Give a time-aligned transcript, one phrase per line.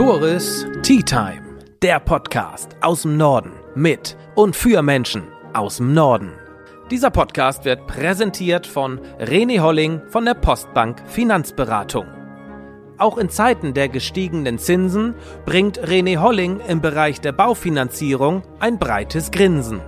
[0.00, 6.32] Toris Tea Time, der Podcast aus dem Norden mit und für Menschen aus dem Norden.
[6.90, 12.06] Dieser Podcast wird präsentiert von René Holling von der Postbank Finanzberatung.
[12.96, 19.30] Auch in Zeiten der gestiegenen Zinsen bringt René Holling im Bereich der Baufinanzierung ein breites
[19.30, 19.82] Grinsen.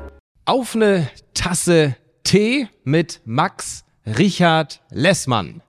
[0.44, 5.62] Auf eine Tasse Tee mit Max Richard Lessmann.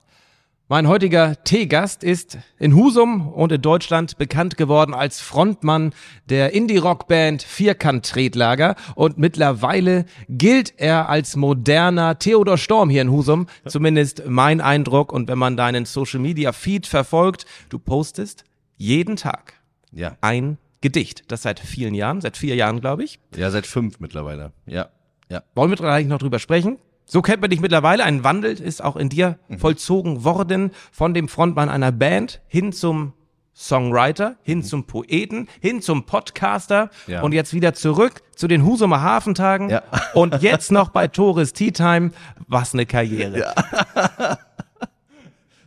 [0.73, 5.93] Mein heutiger Teegast ist in Husum und in Deutschland bekannt geworden als Frontmann
[6.29, 14.23] der Indie-Rock-Band Vierkant-Tretlager und mittlerweile gilt er als moderner Theodor Storm hier in Husum, zumindest
[14.27, 18.43] mein Eindruck und wenn man deinen Social-Media-Feed verfolgt, du postest
[18.75, 19.53] jeden Tag
[19.91, 20.17] Ja.
[20.21, 23.19] ein Gedicht, das seit vielen Jahren, seit vier Jahren glaube ich.
[23.35, 24.53] Ja, seit fünf mittlerweile.
[24.65, 24.89] Ja.
[25.29, 25.43] Ja.
[25.53, 26.79] Wollen wir gleich noch drüber sprechen?
[27.05, 28.03] So kennt man dich mittlerweile.
[28.03, 29.59] Ein Wandel ist auch in dir Mhm.
[29.59, 33.13] vollzogen worden von dem Frontmann einer Band hin zum
[33.55, 37.13] Songwriter, hin zum Poeten, hin zum Podcaster Mhm.
[37.13, 37.21] Ja.
[37.21, 39.83] und jetzt wieder zurück zu den Husumer Hafentagen Ja.
[40.15, 42.11] und jetzt noch bei Toris Tea Time.
[42.47, 43.53] Was eine Karriere.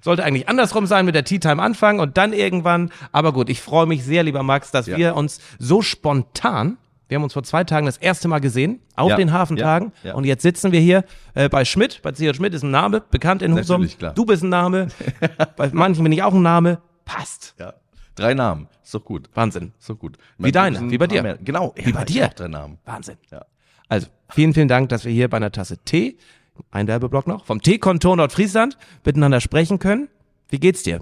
[0.00, 2.90] Sollte eigentlich andersrum sein, mit der Tea Time anfangen und dann irgendwann.
[3.12, 4.96] Aber gut, ich freue mich sehr, lieber Max, dass Ja.
[4.96, 9.10] wir uns so spontan, wir haben uns vor zwei Tagen das erste Mal gesehen, auf
[9.10, 9.16] Ja.
[9.16, 9.92] den Hafentagen.
[10.02, 10.10] Ja.
[10.10, 10.14] Ja.
[10.16, 11.04] Und jetzt sitzen wir hier
[11.34, 12.00] äh, bei Schmidt.
[12.02, 12.34] Bei C.J.
[12.34, 13.86] Schmidt ist ein Name, bekannt in Husum.
[13.86, 14.14] Klar.
[14.14, 14.88] Du bist ein Name.
[15.56, 16.80] bei manchen bin ich auch ein Name.
[17.04, 17.54] Passt.
[17.58, 17.74] Ja.
[18.16, 18.68] Drei Namen.
[18.82, 19.28] Ist doch gut.
[19.34, 19.72] Wahnsinn.
[19.78, 20.16] Ist doch gut.
[20.38, 21.22] Wie deine, wie bei dir.
[21.22, 21.72] mehr- Genau.
[21.76, 22.28] Wie bei dir.
[22.28, 22.78] Drei Namen.
[22.84, 23.16] Wahnsinn.
[23.30, 23.44] Ja.
[23.88, 26.16] Also, vielen, vielen Dank, dass wir hier bei einer Tasse Tee,
[26.70, 30.08] ein Werbeblock noch, vom Teekontor Nordfriesland miteinander sprechen können.
[30.48, 31.00] Wie geht's dir?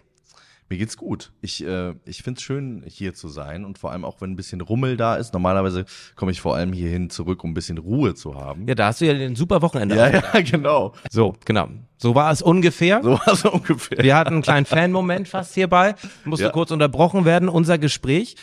[0.71, 1.31] Mir geht's gut.
[1.43, 4.63] Ich, äh, ich find's schön, hier zu sein und vor allem auch, wenn ein bisschen
[4.63, 5.35] Rummel da ist.
[5.35, 5.85] Normalerweise
[6.17, 8.67] komme ich vor allem hierhin zurück, um ein bisschen Ruhe zu haben.
[8.67, 9.95] Ja, da hast du ja ein super Wochenende.
[9.97, 10.95] ja, ja genau.
[11.11, 11.69] So, genau.
[11.99, 13.03] So war es ungefähr.
[13.03, 13.99] So war es ungefähr.
[14.03, 15.95] Wir hatten einen kleinen Fan-Moment fast hierbei.
[16.25, 16.51] Musste Ja.
[16.51, 18.37] kurz unterbrochen werden, unser Gespräch.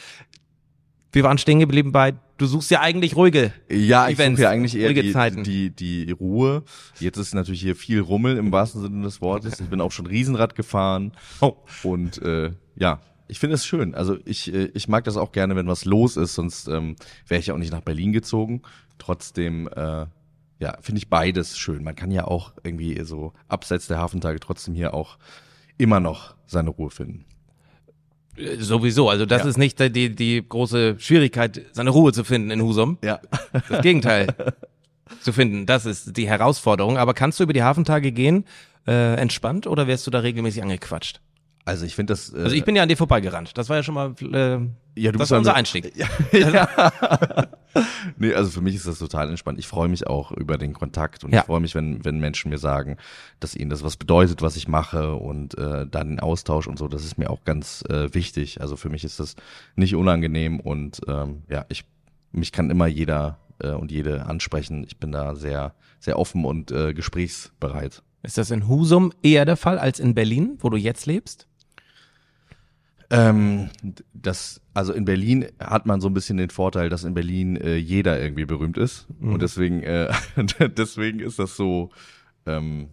[1.11, 4.49] Wir waren stehen geblieben bei, du suchst ja eigentlich ruhige Ja, ich Events, suche ja
[4.49, 5.43] eigentlich eher ruhige die, Zeiten.
[5.43, 6.63] die, die Ruhe.
[6.99, 9.59] Jetzt ist natürlich hier viel Rummel im wahrsten Sinne des Wortes.
[9.59, 11.11] Ich bin auch schon Riesenrad gefahren.
[11.39, 11.55] Oh.
[11.83, 13.93] Und äh, ja, ich finde es schön.
[13.93, 16.95] Also ich, äh, ich mag das auch gerne, wenn was los ist, sonst ähm,
[17.27, 18.63] wäre ich ja auch nicht nach Berlin gezogen.
[18.97, 20.07] Trotzdem, äh,
[20.59, 21.83] ja, finde ich beides schön.
[21.83, 25.17] Man kann ja auch irgendwie so abseits der Hafentage trotzdem hier auch
[25.77, 27.25] immer noch seine Ruhe finden.
[28.59, 29.49] Sowieso, also das Ja.
[29.49, 32.97] ist nicht die, die große Schwierigkeit, seine Ruhe zu finden in Husum.
[33.03, 33.19] Ja.
[33.69, 34.27] Das Gegenteil
[35.21, 36.97] zu finden, das ist die Herausforderung.
[36.97, 38.45] Aber kannst du über die Hafentage gehen,
[38.87, 41.19] äh, entspannt, oder wirst du da regelmäßig angequatscht?
[41.65, 42.33] Also ich finde das.
[42.33, 43.57] Äh, Also ich bin ja an dir vorbeigerannt.
[43.57, 44.59] Das war ja schon mal, äh,
[44.99, 45.93] Ja, du das bist war unser also- Einstieg.
[46.31, 46.93] Ja, ja.
[48.17, 49.59] nee, also für mich ist das total entspannt.
[49.59, 51.39] Ich freue mich auch über den Kontakt und Ja.
[51.41, 52.97] ich freue mich, wenn, wenn Menschen mir sagen,
[53.39, 56.87] dass ihnen das was bedeutet, was ich mache und äh, dann den Austausch und so,
[56.87, 58.59] das ist mir auch ganz äh, wichtig.
[58.61, 59.35] Also für mich ist das
[59.75, 61.85] nicht unangenehm und ähm, ja, ich
[62.31, 64.83] mich kann immer jeder äh, und jede ansprechen.
[64.85, 68.01] Ich bin da sehr, sehr offen und äh, gesprächsbereit.
[68.23, 71.47] Ist das in Husum eher der Fall als in Berlin, wo du jetzt lebst?
[73.11, 73.69] Ähm,
[74.13, 77.75] das, also in Berlin hat man so ein bisschen den Vorteil, dass in Berlin äh,
[77.75, 79.05] jeder irgendwie berühmt ist.
[79.19, 80.11] Und deswegen, äh,
[80.77, 81.89] deswegen ist das so,
[82.45, 82.87] ähm,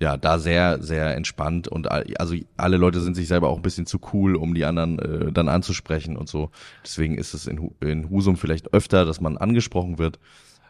[0.00, 3.86] ja, da sehr, sehr entspannt und also alle Leute sind sich selber auch ein bisschen
[3.86, 6.50] zu cool, um die anderen äh, dann anzusprechen und so.
[6.82, 10.18] Deswegen ist es in, in Husum vielleicht öfter, dass man angesprochen wird.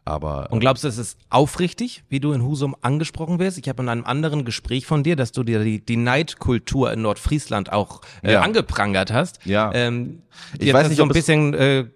[0.07, 3.57] Aber Und glaubst du, es ist aufrichtig, wie du in Husum angesprochen wirst?
[3.59, 7.01] Ich habe in einem anderen Gespräch von dir, dass du dir die, die Neidkultur in
[7.03, 8.43] Nordfriesland auch äh, Ja.
[8.43, 9.45] angeprangert hast.
[9.47, 9.71] Ja.
[9.73, 10.21] Ähm,
[10.59, 11.87] Ich weiß nicht, so ob ein es- bisschen, äh,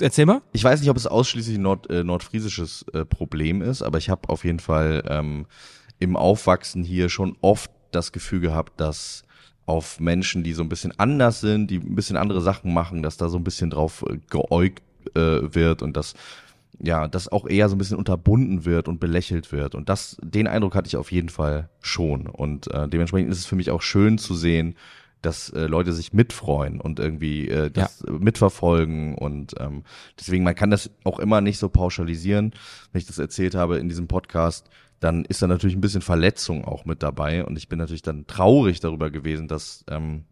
[0.00, 0.42] erzähl mal.
[0.52, 4.10] Ich weiß nicht, ob es ausschließlich ein Nord, äh, nordfriesisches äh, Problem ist, aber ich
[4.10, 5.46] habe auf jeden Fall ähm,
[5.98, 9.22] im Aufwachsen hier schon oft das Gefühl gehabt, dass
[9.64, 13.16] auf Menschen, die so ein bisschen anders sind, die ein bisschen andere Sachen machen, dass
[13.16, 14.82] da so ein bisschen drauf äh, geäugt
[15.14, 16.14] äh, wird und dass
[16.80, 19.74] ja, das auch eher so ein bisschen unterbunden wird und belächelt wird.
[19.74, 22.26] Und das, den Eindruck hatte ich auf jeden Fall schon.
[22.26, 24.76] Und äh, dementsprechend ist es für mich auch schön zu sehen,
[25.22, 29.82] dass äh, Leute sich mitfreuen und irgendwie äh, das äh, mitverfolgen und ähm,
[30.18, 32.52] deswegen man kann das auch immer nicht so pauschalisieren.
[32.92, 34.70] Wenn ich das erzählt habe in diesem Podcast,
[35.00, 38.26] dann ist da natürlich ein bisschen Verletzung auch mit dabei und ich bin natürlich dann
[38.26, 40.24] traurig darüber gewesen, dass ähm,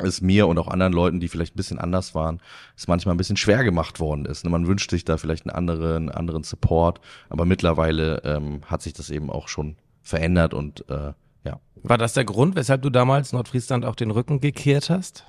[0.00, 2.40] es mir und auch anderen Leuten, die vielleicht ein bisschen anders waren,
[2.76, 4.44] es manchmal ein bisschen schwer gemacht worden ist.
[4.44, 8.92] Ne, Man wünscht sich da vielleicht einen anderen, anderen Support, aber mittlerweile ähm, hat sich
[8.92, 11.12] das eben auch schon verändert und äh,
[11.44, 11.60] ja.
[11.82, 15.26] War das der Grund, weshalb du damals Nordfriesland auch den Rücken gekehrt hast?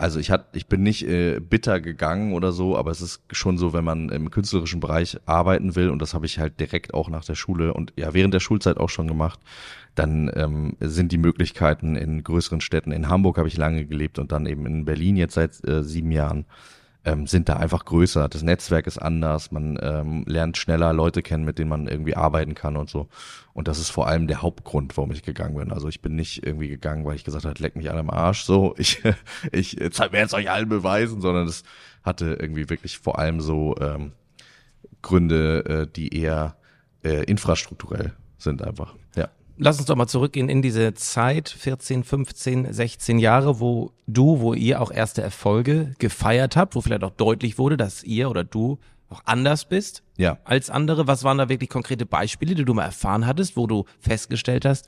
[0.00, 3.58] Also ich hat, ich bin nicht äh, bitter gegangen oder so, aber es ist schon
[3.58, 7.08] so, wenn man im künstlerischen Bereich arbeiten will und das habe ich halt direkt auch
[7.10, 9.40] nach der Schule und ja während der Schulzeit auch schon gemacht,
[9.96, 12.92] dann ähm, sind die Möglichkeiten in größeren Städten.
[12.92, 16.12] In Hamburg habe ich lange gelebt und dann eben in Berlin jetzt seit äh, sieben
[16.12, 16.46] Jahren
[17.08, 18.28] ähm, sind da einfach größer.
[18.28, 22.54] Das Netzwerk ist anders, man ähm, lernt schneller Leute kennen, mit denen man irgendwie arbeiten
[22.54, 23.08] kann und so.
[23.54, 25.72] Und das ist vor allem der Hauptgrund, warum ich gegangen bin.
[25.72, 28.42] Also ich bin nicht irgendwie gegangen, weil ich gesagt habe, leck mich alle am Arsch,
[28.42, 29.02] so, ich,
[29.52, 31.64] ich werde es euch allen beweisen, sondern es
[32.02, 34.12] hatte irgendwie wirklich vor allem so ähm,
[35.02, 36.56] Gründe, äh, die eher
[37.02, 38.94] äh, infrastrukturell sind einfach.
[39.16, 39.28] Ja
[39.58, 44.54] lass uns doch mal zurückgehen in diese Zeit, 14, 15, 16 Jahre, wo du, wo
[44.54, 48.78] ihr auch erste Erfolge gefeiert habt, wo vielleicht auch deutlich wurde, dass ihr oder du
[49.10, 50.38] auch anders bist ja.
[50.44, 51.06] als andere.
[51.06, 54.86] Was waren da wirklich konkrete Beispiele, die du mal erfahren hattest, wo du festgestellt hast,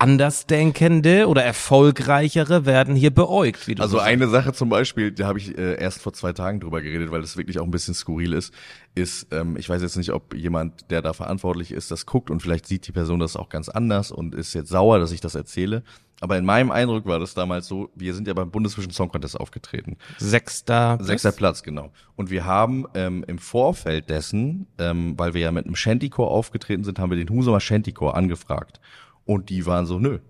[0.00, 3.66] Andersdenkende oder Erfolgreichere werden hier beäugt.
[3.66, 6.60] Wie du also eine Sache zum Beispiel, da habe ich äh, erst vor zwei Tagen
[6.60, 8.54] drüber geredet, weil das wirklich auch ein bisschen skurril ist,
[8.94, 12.40] ist, ähm, ich weiß jetzt nicht, ob jemand, der da verantwortlich ist, das guckt und
[12.40, 15.34] vielleicht sieht die Person das auch ganz anders und ist jetzt sauer, dass ich das
[15.34, 15.82] erzähle.
[16.20, 19.38] Aber in meinem Eindruck war das damals so, wir sind ja beim Bundesvision Song Contest
[19.38, 19.96] aufgetreten.
[20.18, 21.92] Sechster Sechster Platz, genau.
[22.16, 26.84] Und wir haben ähm, im Vorfeld dessen, ähm, weil wir ja mit einem Shantycore aufgetreten
[26.84, 28.80] sind, haben wir den Husumer Shantycore angefragt.
[29.28, 30.20] Und die waren so, nö,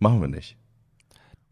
[0.00, 0.56] machen wir nicht.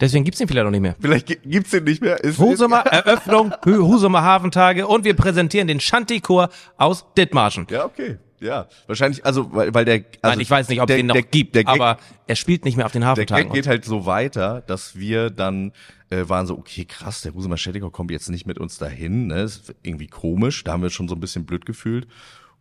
[0.00, 0.96] Deswegen gibt's ihn vielleicht noch nicht mehr.
[0.98, 2.19] Vielleicht gibt's ihn nicht mehr.
[2.25, 6.48] Ist, Husumer Eröffnung, Husumer Hafentage und wir präsentieren den Shanty-Chor
[6.78, 7.69] aus Dithmarschen.
[7.70, 8.19] Ja, okay.
[8.40, 9.94] Ja, wahrscheinlich, also weil, weil der.
[10.20, 11.98] Also Nein, ich weiß nicht, ob der, es den noch der, gibt, der Gag, aber
[12.26, 13.37] er spielt nicht mehr auf den Hafentagen.
[13.37, 15.70] Der Gag geht halt so weiter, dass wir dann
[16.08, 19.42] äh, waren so, okay, krass, der Husumer Shanty-Chor kommt jetzt nicht mit uns dahin, ne?
[19.42, 20.64] ist irgendwie komisch.
[20.64, 22.08] Da haben wir schon so ein bisschen blöd gefühlt.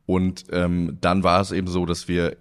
[0.06, 2.38] Und ähm, dann war es eben so, dass wir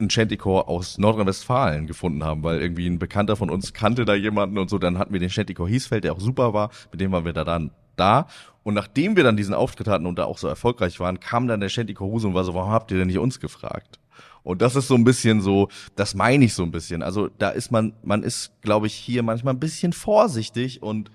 [0.00, 4.58] ein Chanticor aus Nordrhein-Westfalen gefunden haben, weil irgendwie ein Bekannter von uns kannte da jemanden
[4.58, 4.78] und so.
[4.78, 6.70] Dann hatten wir den Chanticor Hiesfeld, der auch super war.
[6.92, 8.26] Mit dem waren wir da dann da.
[8.62, 11.60] Und nachdem wir dann diesen Auftritt hatten und da auch so erfolgreich waren, kam dann
[11.60, 13.98] der Chanticor Huse und war so, warum habt ihr denn nicht uns gefragt?
[14.42, 17.02] Und das ist so ein bisschen so, das meine ich so ein bisschen.
[17.02, 21.10] Also da ist man, man ist, glaube ich, hier manchmal ein bisschen vorsichtig und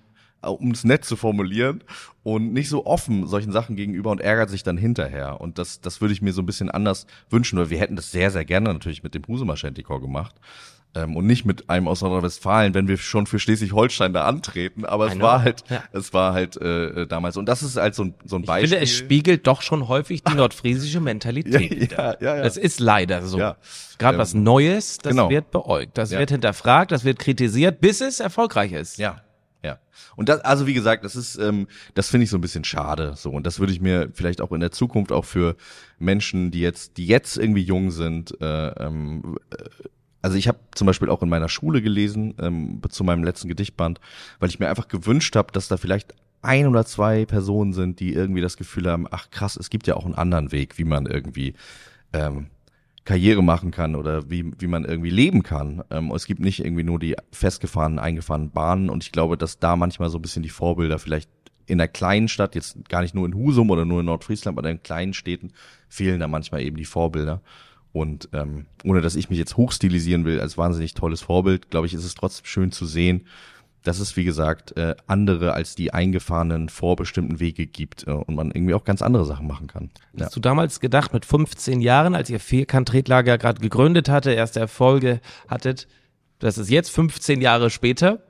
[0.51, 1.83] um es nett zu formulieren
[2.23, 5.41] und nicht so offen solchen Sachen gegenüber und ärgert sich dann hinterher.
[5.41, 7.59] Und das, das würde ich mir so ein bisschen anders wünschen.
[7.59, 10.35] Oder wir hätten das sehr, sehr gerne natürlich mit dem Husumer Shantycore gemacht.
[10.95, 14.85] Ähm, und nicht mit einem aus Nordrhein-Westfalen, wenn wir schon für Schleswig-Holstein da antreten.
[14.85, 15.83] Aber es war halt, ja.
[15.91, 17.35] es war halt äh, äh, damals.
[17.35, 18.65] Und das ist halt so ein, so ein Beispiel.
[18.65, 21.91] Ich finde, es spiegelt doch schon häufig die nordfriesische Mentalität.
[21.91, 22.43] ja, ja, ja, ja.
[22.43, 23.39] Das ist leider so.
[23.39, 23.57] Ja.
[23.97, 25.29] Gerade ähm, was Neues, das genau.
[25.31, 28.97] wird beäugt, das wird hinterfragt, das wird kritisiert, bis es erfolgreich ist.
[28.97, 29.22] Ja,
[29.63, 29.79] ja.
[30.15, 33.13] Und das, also wie gesagt, das ist, ähm, das finde ich so ein bisschen schade.
[33.15, 35.55] So und das würde ich mir vielleicht auch in der Zukunft auch für
[35.99, 39.63] Menschen, die jetzt, die jetzt irgendwie jung sind, äh, ähm, äh,
[40.21, 43.99] also ich habe zum Beispiel auch in meiner Schule gelesen ähm, zu meinem letzten Gedichtband,
[44.39, 48.13] weil ich mir einfach gewünscht habe, dass da vielleicht ein oder zwei Personen sind, die
[48.13, 51.07] irgendwie das Gefühl haben, ach krass, es gibt ja auch einen anderen Weg, wie man
[51.07, 51.55] irgendwie
[52.13, 52.47] ähm,
[53.05, 55.83] Karriere machen kann oder wie, wie man irgendwie leben kann.
[55.89, 59.75] Ähm, es gibt nicht irgendwie nur die festgefahrenen, eingefahrenen Bahnen und ich glaube, dass da
[59.75, 61.29] manchmal so ein bisschen die Vorbilder vielleicht
[61.65, 64.69] in der kleinen Stadt, jetzt gar nicht nur in Husum oder nur in Nordfriesland, aber
[64.69, 65.51] in kleinen Städten
[65.87, 67.41] fehlen da manchmal eben die Vorbilder.
[67.91, 71.93] Und ähm, ohne dass ich mich jetzt hochstilisieren will als wahnsinnig tolles Vorbild, glaube ich,
[71.93, 73.27] ist es trotzdem schön zu sehen,
[73.83, 78.51] dass es, wie gesagt, äh, andere als die eingefahrenen vorbestimmten Wege gibt äh, und man
[78.51, 79.91] irgendwie auch ganz andere Sachen machen kann.
[80.13, 80.25] Ja.
[80.25, 85.19] Hast du damals gedacht, mit 15 Jahren, als ihr Vierkant-Tretlager gerade gegründet hatte, erste Erfolge
[85.47, 85.87] hattet,
[86.39, 88.23] dass es jetzt 15 Jahre später,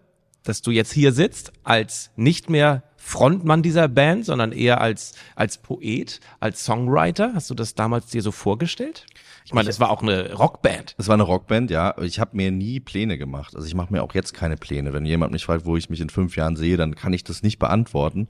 [0.44, 5.58] dass du jetzt hier sitzt, als nicht mehr Frontmann dieser Band, sondern eher als, als
[5.58, 7.34] Poet, als Songwriter?
[7.36, 9.06] Hast du das damals dir so vorgestellt?
[9.46, 10.96] Ich meine, es war auch eine Rockband.
[10.98, 11.96] Es war eine Rockband, ja.
[12.02, 13.56] Ich habe mir nie Pläne gemacht.
[13.56, 14.94] Also ich mache mir auch jetzt keine Pläne.
[14.94, 17.44] Wenn jemand mich fragt, wo ich mich in fünf Jahren sehe, dann kann ich das
[17.44, 18.30] nicht beantworten.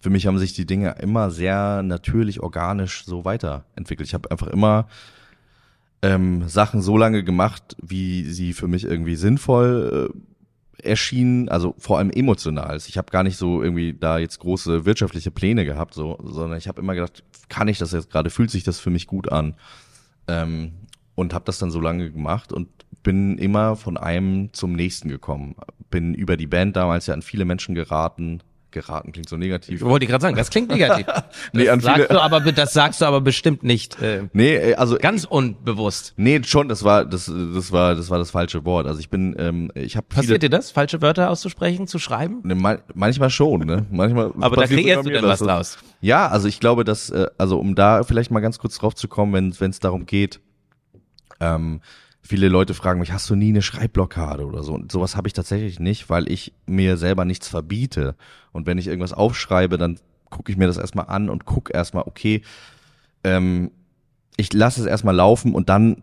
[0.00, 4.08] Für mich haben sich die Dinge immer sehr natürlich, organisch so weiterentwickelt.
[4.08, 4.86] Ich habe einfach immer
[6.02, 11.98] ähm, Sachen so lange gemacht, wie sie für mich irgendwie sinnvoll äh, erschienen, also vor
[11.98, 12.76] allem emotional.
[12.76, 16.66] Ich habe gar nicht so irgendwie da jetzt große wirtschaftliche Pläne gehabt, so, sondern ich
[16.66, 19.54] habe immer gedacht, kann ich das jetzt gerade, fühlt sich das für mich gut an?
[20.28, 20.72] Ähm,
[21.14, 22.68] und habe das dann so lange gemacht und
[23.02, 25.56] bin immer von einem zum nächsten gekommen.
[25.90, 28.42] Bin über die Band damals ja an viele Menschen geraten.
[28.72, 29.82] Geraten klingt so negativ.
[29.82, 31.06] Wollte ich gerade sagen, das klingt negativ.
[31.52, 34.00] nee, an sagst du aber, das sagst du aber bestimmt nicht.
[34.02, 36.14] Äh, nee, äh, also ganz unbewusst.
[36.16, 36.68] Nee, schon.
[36.68, 38.86] Das war das, das war das war das falsche Wort.
[38.86, 40.06] Also ich bin, ähm, ich habe.
[40.08, 42.40] Passiert dir das, falsche Wörter auszusprechen, zu schreiben?
[42.42, 43.60] Ne, man, manchmal schon.
[43.60, 44.32] Ne, manchmal.
[44.40, 45.78] aber da kreierst du denn was draus.
[46.00, 49.06] Ja, also ich glaube, dass, äh, also um da vielleicht mal ganz kurz drauf zu
[49.08, 50.40] kommen, wenn wenn es darum geht,
[51.40, 51.80] ähm,
[52.22, 54.72] viele Leute fragen mich, hast du nie eine Schreibblockade oder so?
[54.74, 58.14] Und sowas habe ich tatsächlich nicht, weil ich mir selber nichts verbiete.
[58.52, 59.98] Und wenn ich irgendwas aufschreibe, dann
[60.30, 62.42] gucke ich mir das erstmal an und gucke erstmal, okay,
[63.24, 63.72] ähm,
[64.36, 66.02] ich lasse es erstmal laufen und dann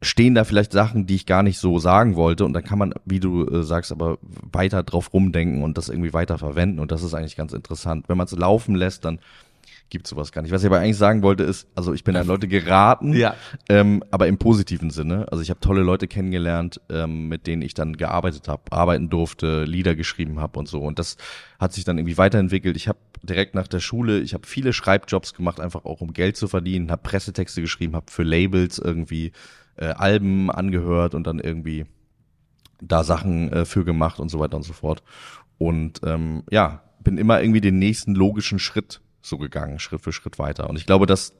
[0.00, 2.92] stehen da vielleicht Sachen, die ich gar nicht so sagen wollte und dann kann man,
[3.04, 7.04] wie du äh, sagst, aber weiter drauf rumdenken und das irgendwie weiter verwenden und das
[7.04, 8.08] ist eigentlich ganz interessant.
[8.08, 9.20] Wenn man es laufen lässt, dann
[9.92, 10.52] gibt sowas gar nicht.
[10.52, 13.34] Was ich aber eigentlich sagen wollte ist, also ich bin an Leute geraten, Ja.
[13.68, 15.26] ähm, aber im positiven Sinne.
[15.30, 19.64] Also ich habe tolle Leute kennengelernt, ähm, mit denen ich dann gearbeitet habe, arbeiten durfte,
[19.64, 20.80] Lieder geschrieben habe und so.
[20.80, 21.18] Und das
[21.60, 22.74] hat sich dann irgendwie weiterentwickelt.
[22.74, 26.38] Ich habe direkt nach der Schule, ich habe viele Schreibjobs gemacht, einfach auch um Geld
[26.38, 29.32] zu verdienen, habe Pressetexte geschrieben, habe für Labels irgendwie
[29.76, 31.84] äh, Alben angehört und dann irgendwie
[32.80, 35.02] da Sachen äh, für gemacht und so weiter und so fort.
[35.58, 40.38] Und ähm, ja, bin immer irgendwie den nächsten logischen Schritt so gegangen, Schritt für Schritt
[40.38, 40.68] weiter.
[40.68, 41.32] Und ich glaube, dass,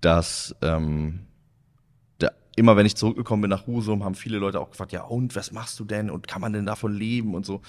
[0.00, 1.26] dass ähm,
[2.18, 5.36] da, immer wenn ich zurückgekommen bin nach Husum, haben viele Leute auch gefragt, ja und,
[5.36, 7.60] was machst du denn und kann man denn davon leben und so.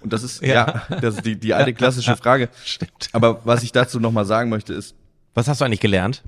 [0.00, 2.48] Und das ist, ja, das ist die, die alte klassische Frage.
[2.64, 3.10] Stimmt.
[3.12, 4.94] Aber was ich dazu nochmal sagen möchte ist,
[5.34, 6.22] Was hast du eigentlich gelernt?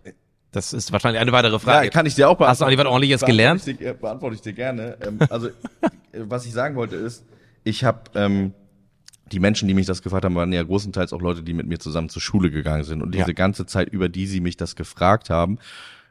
[0.51, 1.87] Das ist wahrscheinlich eine weitere Frage.
[1.87, 3.65] Ja, kann ich dir auch Hast du eigentlich was ordentliches gelernt?
[3.65, 4.97] Beantworte ich dir, beantworte ich dir gerne.
[5.01, 5.49] Ähm, also,
[6.13, 7.25] was ich sagen wollte ist,
[7.65, 8.53] ich habe ähm,
[9.33, 11.79] die Menschen, die mich das gefragt haben, waren ja großenteils auch Leute, die mit mir
[11.79, 13.03] zusammen zur Schule gegangen sind.
[13.03, 13.33] Und diese Ja.
[13.33, 15.59] ganze Zeit, über die sie mich das gefragt haben,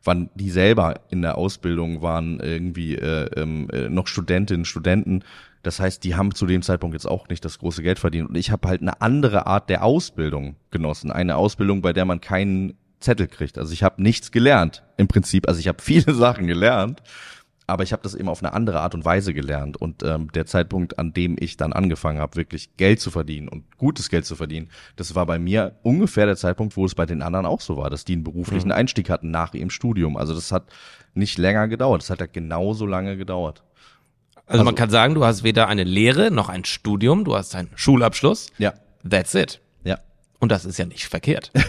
[0.03, 5.23] waren die selber in der Ausbildung, waren irgendwie äh, ähm, äh, noch Studentinnen, Studenten.
[5.61, 8.27] Das heißt, die haben zu dem Zeitpunkt jetzt auch nicht das große Geld verdient.
[8.29, 11.09] Und ich habe halt eine andere Art der Ausbildung genossen.
[11.11, 13.57] Eine Ausbildung, bei der man keinen Zettel kriegt.
[13.57, 15.47] Also ich habe nichts gelernt im Prinzip.
[15.47, 17.01] Also ich habe viele Sachen gelernt,
[17.67, 19.77] aber ich habe das eben auf eine andere Art und Weise gelernt.
[19.77, 23.77] Und ähm, der Zeitpunkt, an dem ich dann angefangen habe, wirklich Geld zu verdienen und
[23.77, 27.21] gutes Geld zu verdienen, das war bei mir ungefähr der Zeitpunkt, wo es bei den
[27.21, 30.17] anderen auch so war, dass die einen beruflichen Einstieg hatten nach ihrem Studium.
[30.17, 30.65] Also das hat
[31.13, 32.01] nicht länger gedauert.
[32.01, 33.63] Das hat ja genauso lange gedauert.
[34.45, 37.69] Also, man kann sagen, du hast weder eine Lehre noch ein Studium, du hast einen
[37.75, 38.47] Schulabschluss.
[38.57, 38.73] Ja,
[39.07, 39.59] That's it.
[40.43, 40.45] Ja.
[40.45, 41.51] Und das ist ja nicht verkehrt.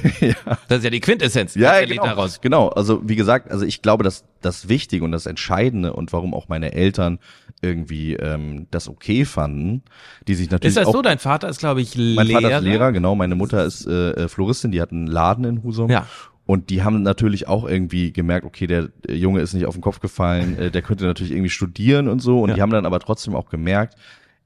[0.69, 1.55] Das ist ja die Quintessenz.
[1.55, 2.05] Ja, ja genau.
[2.05, 2.41] daraus.
[2.41, 2.69] genau.
[2.69, 6.49] Also wie gesagt, also ich glaube, dass das Wichtige und das Entscheidende und warum auch
[6.49, 7.19] meine Eltern
[7.63, 9.83] irgendwie ähm, das okay fanden,
[10.27, 11.03] die sich natürlich Ist das auch so?
[11.03, 12.25] Dein Vater ist, glaube ich, Lehrer.
[12.25, 13.15] mein Vater ist Lehrer, genau.
[13.15, 15.91] Meine Mutter ist äh, äh, Floristin, die hat einen Laden in Husum.
[15.91, 16.07] Ja.
[16.47, 20.01] Und die haben natürlich auch irgendwie gemerkt, okay, der Junge ist nicht auf den Kopf
[20.01, 22.41] gefallen, äh, der könnte natürlich irgendwie studieren und so.
[22.41, 22.55] Und Ja.
[22.57, 23.97] die haben dann aber trotzdem auch gemerkt,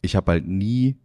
[0.01, 0.97] ich habe halt nie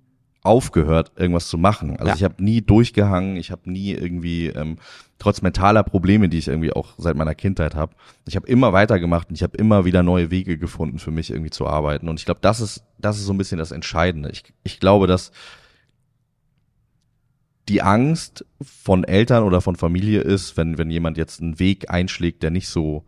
[0.44, 1.92] aufgehört, irgendwas zu machen.
[1.98, 2.16] Also Ja.
[2.16, 4.78] ich habe nie durchgehangen, ich habe nie irgendwie, ähm,
[5.18, 7.96] trotz mentaler Probleme, die ich irgendwie auch seit meiner Kindheit habe,
[8.28, 11.50] ich habe immer weitergemacht und ich habe immer wieder neue Wege gefunden, für mich irgendwie
[11.50, 12.10] zu arbeiten.
[12.10, 14.30] Und ich glaube, das ist, das ist so ein bisschen das Entscheidende.
[14.32, 15.32] Ich, ich glaube, dass
[17.70, 22.44] die Angst von Eltern oder von Familie ist, wenn, wenn jemand jetzt einen Weg einschlägt,
[22.44, 23.06] der nicht so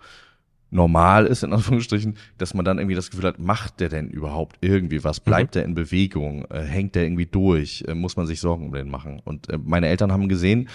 [0.76, 4.58] normal ist, in Anführungsstrichen, dass man dann irgendwie das Gefühl hat, macht der denn überhaupt
[4.62, 5.20] irgendwie was?
[5.20, 6.46] Bleibt der in Bewegung?
[6.52, 7.84] Äh, hängt der irgendwie durch?
[7.88, 9.22] Äh, muss man sich Sorgen um den machen?
[9.24, 10.70] Und äh, meine Eltern haben gesehen,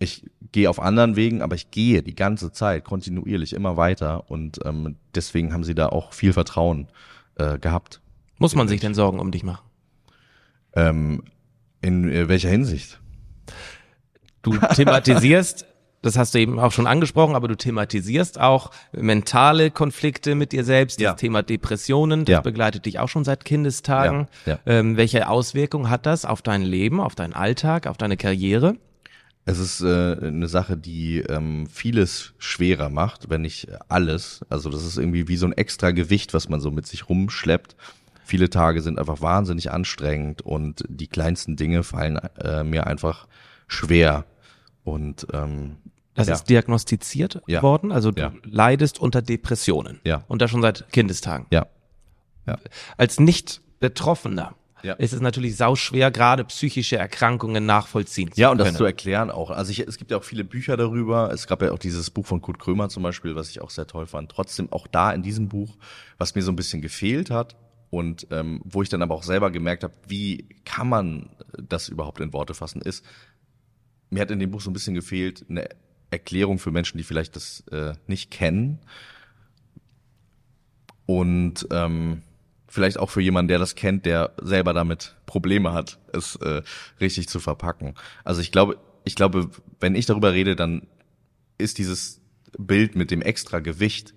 [0.00, 4.60] ich gehe auf anderen Wegen, aber ich gehe die ganze Zeit kontinuierlich immer weiter und
[4.64, 6.88] ähm, deswegen haben sie da auch viel Vertrauen
[7.36, 8.00] äh, gehabt.
[8.38, 9.66] Muss man sich denn Sorgen um dich machen?
[10.74, 11.22] Ähm,
[11.80, 13.00] in äh, welcher Hinsicht?
[14.42, 15.66] Du thematisierst,
[16.02, 20.64] das hast du eben auch schon angesprochen, aber du thematisierst auch mentale Konflikte mit dir
[20.64, 21.12] selbst, Ja.
[21.12, 22.40] das Thema Depressionen, das Ja.
[22.40, 24.28] begleitet dich auch schon seit Kindestagen.
[24.46, 24.58] Ja.
[24.66, 28.76] Ähm, welche Auswirkungen hat das auf dein Leben, auf deinen Alltag, auf deine Karriere?
[29.44, 34.44] Es ist äh, eine Sache, die ähm, vieles schwerer macht, wenn nicht alles.
[34.50, 37.74] Also das ist irgendwie wie so ein extra Gewicht, was man so mit sich rumschleppt.
[38.24, 43.26] Viele Tage sind einfach wahnsinnig anstrengend und die kleinsten Dinge fallen äh, mir einfach
[43.68, 44.26] schwer.
[44.84, 45.76] Und ähm,
[46.14, 47.62] Das ja, ist diagnostiziert Ja.
[47.62, 48.32] worden, also du Ja.
[48.44, 50.00] leidest unter Depressionen.
[50.04, 50.24] Ja.
[50.28, 51.46] Und das schon seit Kindestagen.
[51.50, 51.66] ja,
[52.46, 52.58] ja,
[52.96, 54.54] Als Nicht-Betroffener
[54.98, 58.76] ist es natürlich sauschwer, gerade psychische Erkrankungen nachvollziehen zu Ja, und das können.
[58.78, 59.50] zu erklären auch.
[59.50, 61.32] Also ich, es gibt ja auch viele Bücher darüber.
[61.32, 63.86] Es gab ja auch dieses Buch von Kurt Krömer zum Beispiel, was ich auch sehr
[63.88, 64.30] toll fand.
[64.30, 65.76] Trotzdem auch da in diesem Buch,
[66.16, 67.56] was mir so ein bisschen gefehlt hat
[67.90, 71.30] und ähm, wo ich dann aber auch selber gemerkt habe, wie kann man
[71.60, 73.04] das überhaupt in Worte fassen, ist,
[74.10, 75.68] mir hat in dem Buch so ein bisschen gefehlt, eine
[76.10, 78.78] Erklärung für Menschen, die vielleicht das äh, nicht kennen.
[81.06, 82.22] Und ähm,
[82.66, 86.62] vielleicht auch für jemanden, der das kennt, der selber damit Probleme hat, es äh,
[87.00, 87.94] richtig zu verpacken.
[88.24, 89.50] Also ich glaube, ich glaube,
[89.80, 90.86] wenn ich darüber rede, dann
[91.56, 92.20] ist dieses
[92.58, 94.14] Bild mit dem extra Gewicht,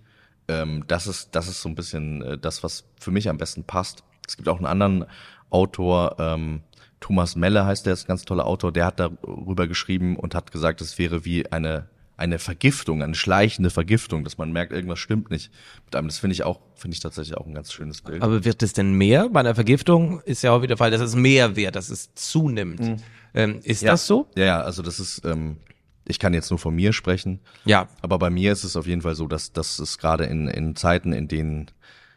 [0.47, 3.63] ähm, das ist, das ist so ein bisschen äh, das, was für mich am besten
[3.63, 4.03] passt.
[4.27, 5.05] Es gibt auch einen anderen
[5.49, 6.61] Autor, ähm,
[7.01, 10.51] Thomas Melle heißt der, ist ein ganz toller Autor, der hat darüber geschrieben und hat
[10.51, 11.89] gesagt, es wäre wie eine
[12.21, 15.51] eine Vergiftung, eine schleichende Vergiftung, dass man merkt, irgendwas stimmt nicht
[15.85, 16.07] mit einem.
[16.07, 18.21] Das finde ich auch, finde ich tatsächlich auch ein ganz schönes Bild.
[18.21, 19.27] Aber wird es denn mehr?
[19.29, 22.13] Bei einer Vergiftung ist ja auch wieder der Fall, dass es mehr wird, dass es
[22.13, 23.01] zunimmt.
[23.33, 23.91] Ähm, ist ja.
[23.91, 24.27] das so?
[24.35, 25.57] Ja, ja, also das ist, ähm,
[26.05, 27.39] ich kann jetzt nur von mir sprechen.
[27.65, 27.89] Ja.
[28.01, 30.75] Aber bei mir ist es auf jeden Fall so, dass, dass es gerade in, in
[30.75, 31.71] Zeiten, in denen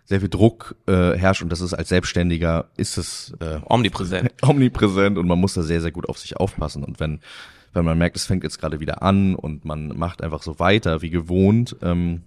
[0.04, 4.32] sehr viel Druck äh, herrscht und das ist als Selbstständiger ist es äh, Omnipräsent.
[4.42, 6.84] omnipräsent und man muss da sehr, sehr gut auf sich aufpassen.
[6.84, 7.20] Und wenn,
[7.72, 11.00] wenn man merkt, es fängt jetzt gerade wieder an und man macht einfach so weiter
[11.00, 12.22] wie gewohnt, ähm,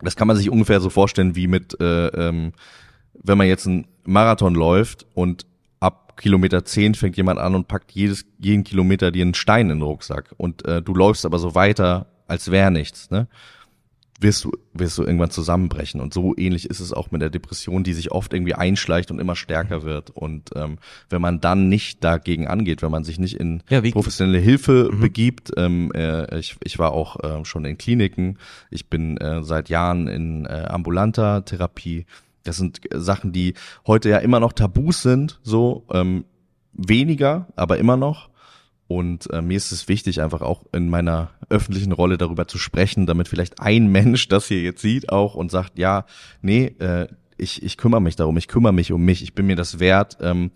[0.00, 2.52] das kann man sich ungefähr so vorstellen wie mit, äh, ähm,
[3.22, 5.46] wenn man jetzt einen Marathon läuft und
[5.80, 9.78] ab Kilometer 10 fängt jemand an und packt jedes, jeden Kilometer dir einen Stein in
[9.78, 13.28] den Rucksack und äh, du läufst aber so weiter, als wäre nichts, ne?
[14.20, 16.00] Wirst du, wirst du irgendwann zusammenbrechen.
[16.00, 19.20] Und so ähnlich ist es auch mit der Depression, die sich oft irgendwie einschleicht und
[19.20, 20.10] immer stärker wird.
[20.10, 24.38] Und ähm, wenn man dann nicht dagegen angeht, wenn man sich nicht in Ja, professionelle
[24.38, 28.38] Hilfe begibt, ähm, äh, ich, ich war auch äh, schon in Kliniken,
[28.70, 32.06] ich bin äh, seit Jahren in äh, ambulanter Therapie.
[32.42, 33.54] Das sind äh, Sachen, die
[33.86, 36.24] heute ja immer noch Tabus sind, so ähm,
[36.72, 38.27] weniger, aber immer noch.
[38.88, 43.06] Und äh, mir ist es wichtig, einfach auch in meiner öffentlichen Rolle darüber zu sprechen,
[43.06, 46.06] damit vielleicht ein Mensch das hier jetzt sieht auch und sagt, ja,
[46.40, 49.56] nee, äh, ich, ich kümmere mich darum, ich kümmere mich um mich, ich bin mir
[49.56, 50.50] das wert ähm,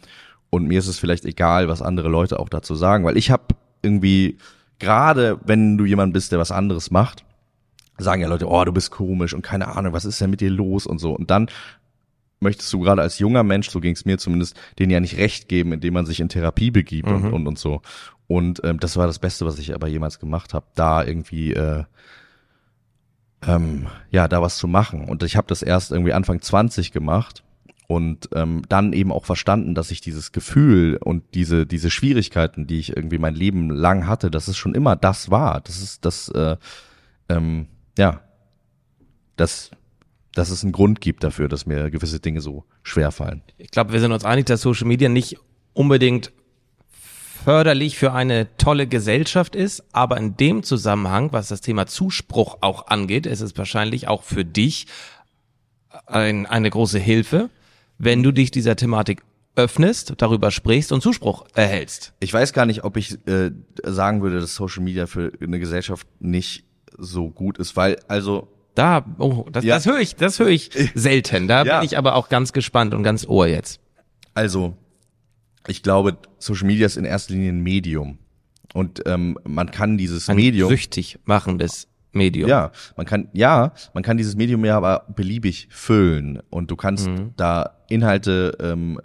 [0.49, 3.45] und mir ist es vielleicht egal, was andere Leute auch dazu sagen, weil ich habe
[3.83, 4.39] irgendwie,
[4.79, 7.25] gerade wenn du jemand bist, der was anderes macht,
[7.99, 10.51] sagen ja Leute, oh, du bist komisch und keine Ahnung, was ist denn mit dir
[10.51, 11.12] los und so.
[11.12, 11.49] Und dann
[12.43, 15.49] möchtest du gerade als junger Mensch, so ging es mir zumindest, denen ja nicht recht
[15.49, 17.83] geben, indem man sich in Therapie begibt und, und, und so.
[18.27, 21.85] Und ähm, das war das Beste, was ich aber jemals gemacht habe, da irgendwie äh,
[23.47, 25.09] ähm, ja da was zu machen.
[25.09, 27.43] Und ich habe das erst irgendwie Anfang 20 gemacht
[27.89, 32.79] und ähm, dann eben auch verstanden, dass ich dieses Gefühl und diese diese Schwierigkeiten, die
[32.79, 35.61] ich irgendwie mein Leben lang hatte, dass es schon immer das war.
[35.61, 36.57] Das ist das äh,
[37.29, 37.67] ähm,
[37.99, 38.21] ja
[39.37, 39.71] dass
[40.35, 43.43] dass es einen Grund gibt dafür, dass mir gewisse Dinge so schwer fallen.
[43.59, 45.37] Ich glaube, wir sind uns einig, dass Social Media nicht
[45.75, 46.33] unbedingt
[47.45, 52.87] förderlich für eine tolle Gesellschaft ist, aber in dem Zusammenhang, was das Thema Zuspruch auch
[52.87, 54.87] angeht, ist es wahrscheinlich auch für dich
[56.07, 57.51] ein, eine große Hilfe,
[57.99, 59.23] wenn du dich dieser Thematik
[59.57, 62.14] öffnest, darüber sprichst und Zuspruch erhältst.
[62.21, 63.51] Ich weiß gar nicht, ob ich äh,
[63.85, 66.64] sagen würde, dass Social Media für eine Gesellschaft nicht
[66.97, 69.75] so gut ist, weil also Da, oh, das, Ja.
[69.77, 71.47] das höre ich, das höre ich selten.
[71.49, 71.79] Da Ja.
[71.81, 73.81] bin ich aber auch ganz gespannt und ganz ohr jetzt.
[74.35, 74.77] Also,
[75.67, 78.19] ich glaube, Social Media ist in erster Linie ein Medium.
[78.75, 80.71] Und ähm, man kann dieses Ein Medium.
[80.71, 82.49] süchtig machendes Medium.
[82.49, 86.41] Ja, man kann, ja, man kann dieses Medium ja aber beliebig füllen.
[86.49, 87.33] Und du kannst Mhm.
[87.37, 88.99] da Inhalte ähm,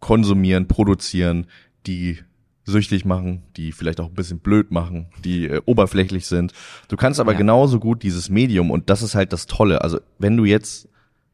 [0.00, 1.46] konsumieren, produzieren,
[1.86, 2.18] die
[2.66, 6.52] süchtig machen, die vielleicht auch ein bisschen blöd machen, die äh, oberflächlich sind.
[6.88, 7.38] Du kannst aber Ja.
[7.38, 9.82] genauso gut dieses Medium und das ist halt das Tolle.
[9.82, 10.88] Also wenn du jetzt,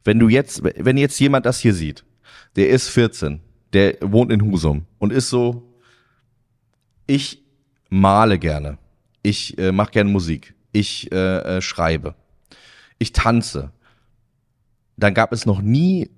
[0.05, 2.05] wenn du jetzt, wenn jetzt jemand das hier sieht,
[2.57, 3.40] der ist 14,
[3.73, 5.75] der wohnt in Husum und ist so,
[7.07, 7.42] ich
[7.88, 8.77] male gerne,
[9.23, 12.14] ich äh, mache gerne Musik, ich äh, äh, schreibe,
[12.99, 13.73] ich tanze.
[14.99, 16.11] Dann gab es noch nie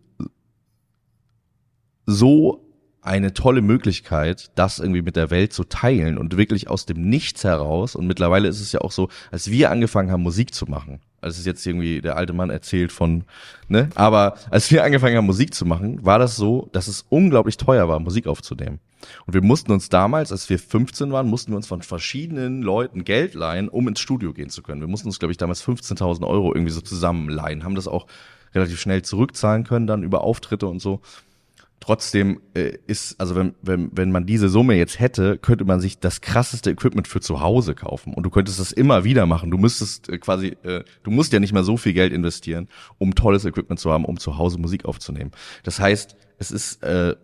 [2.07, 2.64] so
[3.05, 7.45] eine tolle Möglichkeit, das irgendwie mit der Welt zu teilen und wirklich aus dem Nichts
[7.45, 7.95] heraus.
[7.95, 11.39] Und mittlerweile ist es ja auch so, als wir angefangen haben, Musik zu machen, als
[11.39, 13.25] es jetzt irgendwie der alte Mann erzählt von,
[13.69, 13.91] ne?
[13.95, 17.89] Aber als wir angefangen haben, Musik zu machen, war das so, dass es unglaublich teuer
[17.89, 18.81] war, Musik aufzunehmen.
[19.27, 23.05] Und wir mussten uns damals, als wir 15 waren, mussten wir uns von verschiedenen Leuten
[23.05, 24.81] Geld leihen, um ins Studio gehen zu können.
[24.81, 28.07] Wir mussten uns, glaube ich, damals 15.000 Euro irgendwie so zusammenleihen, haben das auch
[28.55, 31.03] relativ schnell zurückzahlen können, dann über Auftritte und so.
[31.81, 35.99] Trotzdem äh, ist, also wenn, wenn, wenn man diese Summe jetzt hätte, könnte man sich
[35.99, 38.15] das krasseste Equipment für zu Hause kaufen.
[38.15, 39.51] Und du könntest das immer wieder machen.
[39.51, 43.15] Du müsstest äh, quasi, äh, du musst ja nicht mehr so viel Geld investieren, um
[43.15, 45.33] tolles Equipment zu haben, um zu Hause Musik aufzunehmen.
[45.63, 47.17] Das heißt, es ist äh,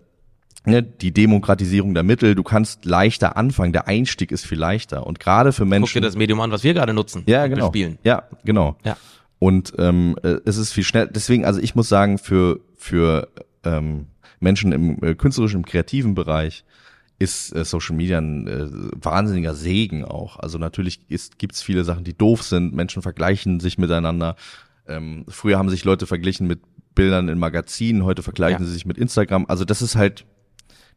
[0.66, 2.34] ne, die Demokratisierung der Mittel.
[2.34, 3.72] Du kannst leichter anfangen.
[3.72, 5.06] Der Einstieg ist viel leichter.
[5.06, 6.02] Und gerade für Guck dir Menschen.
[6.02, 7.22] das Medium an, was wir gerade nutzen.
[7.26, 7.70] Ja, genau.
[7.70, 7.98] Bespielen.
[8.04, 8.76] Ja, genau.
[8.84, 8.96] Ja.
[9.38, 11.08] Und ähm, äh, es ist viel schnell.
[11.10, 13.28] Deswegen, also ich muss sagen, für für
[13.64, 14.06] ähm,
[14.40, 16.64] Menschen im äh, künstlerischen, im kreativen Bereich
[17.18, 20.38] ist äh, Social Media ein äh, wahnsinniger Segen auch.
[20.38, 22.74] Also natürlich ist, gibt's viele Sachen, die doof sind.
[22.74, 24.36] Menschen vergleichen sich miteinander.
[24.88, 26.60] Ähm, früher haben sich Leute verglichen mit
[26.94, 28.66] Bildern in Magazinen, heute vergleichen Ja.
[28.66, 29.44] sie sich mit Instagram.
[29.48, 30.24] Also das ist halt,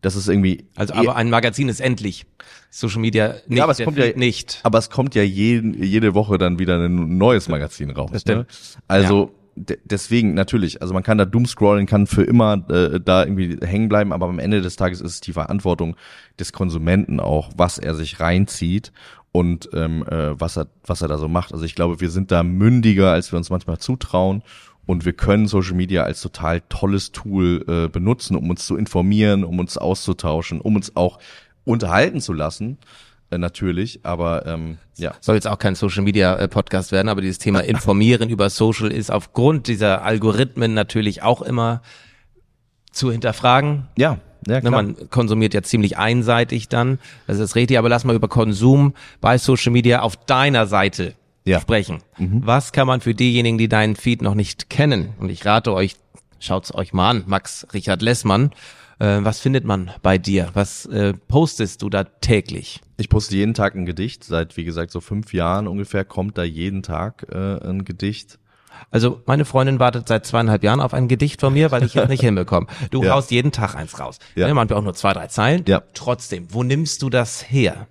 [0.01, 0.65] das ist irgendwie.
[0.75, 2.25] Also, aber ein Magazin ist endlich.
[2.69, 3.61] Social Media nicht.
[3.61, 4.61] aber es kommt ja nicht.
[4.63, 8.09] Aber es kommt ja jeden, jede Woche dann wieder ein neues Magazin raus.
[8.11, 8.47] Das stimmt.
[8.47, 8.83] Ne?
[8.87, 13.57] Also de deswegen natürlich, also man kann da doomscrollen, kann für immer äh, da irgendwie
[13.65, 15.95] hängen bleiben, aber am Ende des Tages ist es die Verantwortung
[16.39, 18.91] des Konsumenten auch, was er sich reinzieht
[19.31, 21.53] und ähm, äh, was er was er da so macht.
[21.53, 24.43] Also ich glaube, wir sind da mündiger, als wir uns manchmal zutrauen
[24.85, 29.43] und wir können Social Media als total tolles Tool äh, benutzen, um uns zu informieren,
[29.43, 31.19] um uns auszutauschen, um uns auch
[31.65, 32.77] unterhalten zu lassen
[33.37, 35.13] natürlich, aber ähm, ja.
[35.21, 38.91] Soll jetzt auch kein Social Media äh, Podcast werden, aber dieses Thema Informieren über Social
[38.91, 41.81] ist aufgrund dieser Algorithmen natürlich auch immer
[42.91, 43.87] zu hinterfragen.
[43.97, 44.11] Ja,
[44.47, 44.71] ja Ne, klar.
[44.71, 46.99] man konsumiert ja ziemlich einseitig dann.
[47.27, 51.13] Das ist richtig, aber lass mal über Konsum bei Social Media auf deiner Seite
[51.45, 51.59] Ja.
[51.61, 51.99] sprechen.
[52.17, 55.13] Was kann man für diejenigen, die deinen Feed noch nicht kennen?
[55.19, 55.95] Und ich rate euch,
[56.39, 58.51] schaut's euch mal an, Max Richard Lessmann.
[58.99, 60.49] Äh, was findet man bei dir?
[60.53, 62.81] Was äh, postest du da täglich?
[62.97, 64.23] Ich poste jeden Tag ein Gedicht.
[64.23, 67.35] Seit, wie gesagt, so fünf Jahren ungefähr kommt da jeden Tag äh,
[67.67, 68.39] ein Gedicht.
[68.91, 72.09] Also meine Freundin wartet seit zweieinhalb Jahren auf ein Gedicht von mir, weil ich es
[72.09, 72.67] nicht hinbekomme.
[72.91, 73.13] Du Ja.
[73.13, 74.19] haust jeden Tag eins raus.
[74.35, 74.47] Ja.
[74.47, 74.53] Ja.
[74.53, 75.63] Manchmal auch nur zwei, drei Zeilen.
[75.67, 75.83] Ja.
[75.93, 77.87] Trotzdem, wo nimmst du das her?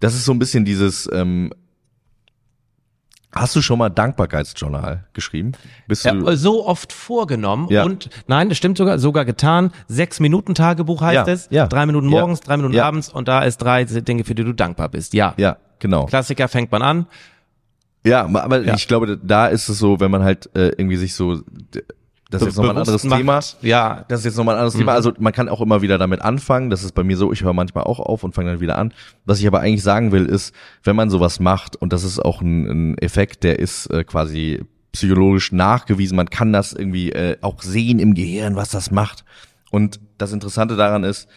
[0.00, 1.08] Das ist so ein bisschen dieses.
[1.12, 1.52] Ähm,
[3.32, 5.52] hast du schon mal Dankbarkeitsjournal geschrieben?
[5.86, 6.26] Bist Ja, du?
[6.26, 7.84] äh, so oft vorgenommen Ja.
[7.84, 9.70] und nein, das stimmt sogar, sogar getan.
[9.88, 11.48] Sechs Minuten Tagebuch heißt Ja, es.
[11.50, 11.66] ja.
[11.66, 12.20] Drei Minuten Ja.
[12.20, 12.86] morgens, drei Minuten Ja.
[12.86, 15.14] abends und da ist drei Dinge, für die du dankbar bist.
[15.14, 15.34] Ja.
[15.36, 16.06] ja, genau.
[16.06, 17.06] Klassiker fängt man an.
[18.04, 18.74] Ja, aber Ja.
[18.74, 21.40] ich glaube, da ist es so, wenn man halt äh, irgendwie sich so,
[22.30, 23.32] das ist jetzt nochmal ein anderes bewusst Thema.
[23.34, 23.56] macht.
[23.62, 24.04] Ja.
[24.08, 24.92] Das ist jetzt nochmal ein anderes Thema.
[24.92, 26.70] Also man kann auch immer wieder damit anfangen.
[26.70, 28.94] Das ist bei mir so, ich höre manchmal auch auf und fange dann wieder an.
[29.24, 32.40] Was ich aber eigentlich sagen will, ist, wenn man sowas macht, und das ist auch
[32.40, 34.62] ein, ein Effekt, der ist äh, quasi
[34.92, 39.24] psychologisch nachgewiesen, man kann das irgendwie äh, auch sehen im Gehirn, was das macht.
[39.70, 41.28] Und das Interessante daran ist,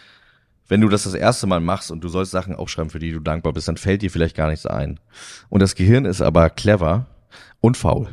[0.67, 3.19] wenn du das das erste Mal machst und du sollst Sachen aufschreiben, für die du
[3.19, 4.99] dankbar bist, dann fällt dir vielleicht gar nichts ein.
[5.49, 7.07] Und das Gehirn ist aber clever
[7.61, 8.09] und faul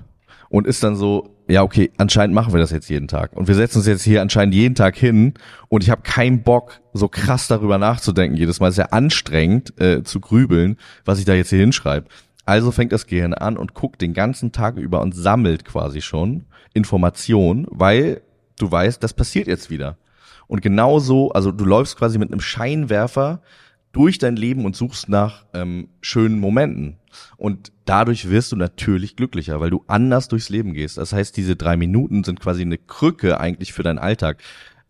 [0.51, 3.55] und ist dann so, ja okay, anscheinend machen wir das jetzt jeden Tag und wir
[3.55, 5.33] setzen uns jetzt hier anscheinend jeden Tag hin
[5.69, 8.37] und ich habe keinen Bock, so krass darüber nachzudenken.
[8.37, 12.09] Jedes Mal ist ja anstrengend äh, zu grübeln, was ich da jetzt hier hinschreibe.
[12.45, 16.47] Also fängt das Gehirn an und guckt den ganzen Tag über und sammelt quasi schon
[16.75, 18.23] Informationen, weil
[18.59, 19.97] du weißt, das passiert jetzt wieder.
[20.49, 23.41] Und genauso, also du läufst quasi mit einem Scheinwerfer
[23.93, 26.97] durch dein Leben und suchst nach ähm, schönen Momenten.
[27.37, 30.99] Und dadurch wirst du natürlich glücklicher, weil du anders durchs Leben gehst.
[30.99, 34.42] Das heißt, diese drei Minuten sind quasi eine Krücke eigentlich für deinen Alltag.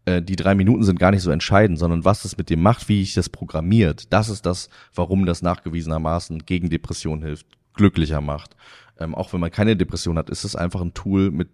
[0.05, 2.89] Äh, die drei Minuten sind gar nicht so entscheidend, sondern was es mit dem macht,
[2.89, 4.13] wie ich das programmiert.
[4.13, 8.57] Das ist das, warum das nachgewiesenermaßen gegen Depression hilft, glücklicher macht.
[8.99, 11.49] Ähm, auch wenn man keine Depression hat, ist es einfach ein Tool, mit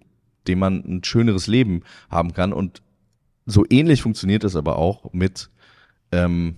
[0.48, 2.52] dem man ein schöneres Leben haben kann.
[2.52, 2.83] Und
[3.46, 5.50] so ähnlich funktioniert es aber auch mit
[6.12, 6.57] ähm,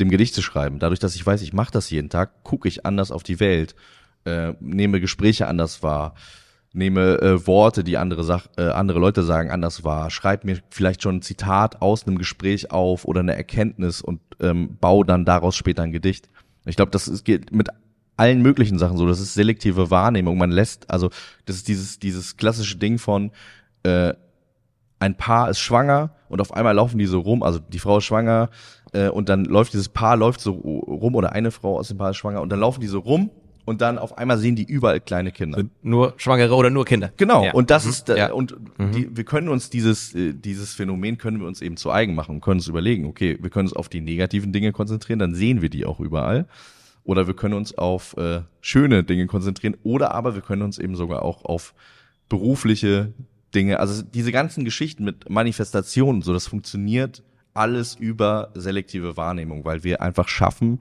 [0.00, 0.78] dem Gedicht zu schreiben.
[0.78, 3.74] Dadurch, dass ich weiß, ich mache das jeden Tag, gucke ich anders auf die Welt,
[4.24, 6.14] äh, nehme Gespräche anders wahr,
[6.72, 11.02] nehme äh, Worte, die andere, Sach äh, andere Leute sagen, anders wahr, schreibe mir vielleicht
[11.02, 15.56] schon ein Zitat aus einem Gespräch auf oder eine Erkenntnis und ähm, baue dann daraus
[15.56, 16.28] später ein Gedicht.
[16.66, 17.68] Ich glaube, das ist, geht mit
[18.16, 19.06] allen möglichen Sachen so.
[19.06, 20.36] Das ist selektive Wahrnehmung.
[20.36, 21.10] Man lässt, also
[21.46, 23.32] das ist dieses dieses klassische Ding von
[23.82, 24.12] äh,
[25.00, 28.04] ein Paar ist schwanger und auf einmal laufen die so rum, also die Frau ist
[28.04, 28.50] schwanger
[28.92, 32.10] äh, und dann läuft dieses Paar läuft so rum oder eine Frau aus dem Paar
[32.10, 33.30] ist schwanger und dann laufen die so rum
[33.64, 35.62] und dann auf einmal sehen die überall kleine Kinder.
[35.82, 37.12] Nur Schwangere oder nur Kinder.
[37.16, 37.52] Genau, Ja.
[37.52, 38.32] und das ist da, Ja.
[38.32, 38.56] und
[38.94, 42.36] die, wir können uns dieses äh, dieses Phänomen können wir uns eben zu eigen machen
[42.36, 45.62] und können uns überlegen, okay, wir können uns auf die negativen Dinge konzentrieren, dann sehen
[45.62, 46.46] wir die auch überall.
[47.04, 50.96] Oder wir können uns auf äh, schöne Dinge konzentrieren oder aber wir können uns eben
[50.96, 51.74] sogar auch auf
[52.28, 53.12] berufliche
[53.54, 59.82] Dinge, also diese ganzen Geschichten mit Manifestationen, so das funktioniert alles über selektive Wahrnehmung, weil
[59.82, 60.80] wir einfach schaffen,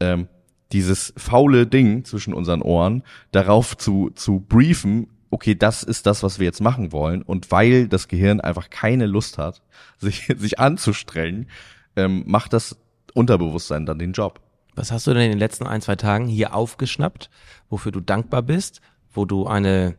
[0.00, 0.28] ähm,
[0.72, 6.38] dieses faule Ding zwischen unseren Ohren darauf zu, zu briefen, okay, das ist das, was
[6.38, 7.22] wir jetzt machen wollen.
[7.22, 9.62] Und weil das Gehirn einfach keine Lust hat,
[9.98, 11.48] sich, sich anzustrengen,
[11.96, 12.76] ähm, macht das
[13.14, 14.40] Unterbewusstsein dann den Job.
[14.74, 17.28] Was hast du denn in den letzten ein, zwei Tagen hier aufgeschnappt,
[17.68, 18.80] wofür du dankbar bist,
[19.12, 19.96] wo du eine,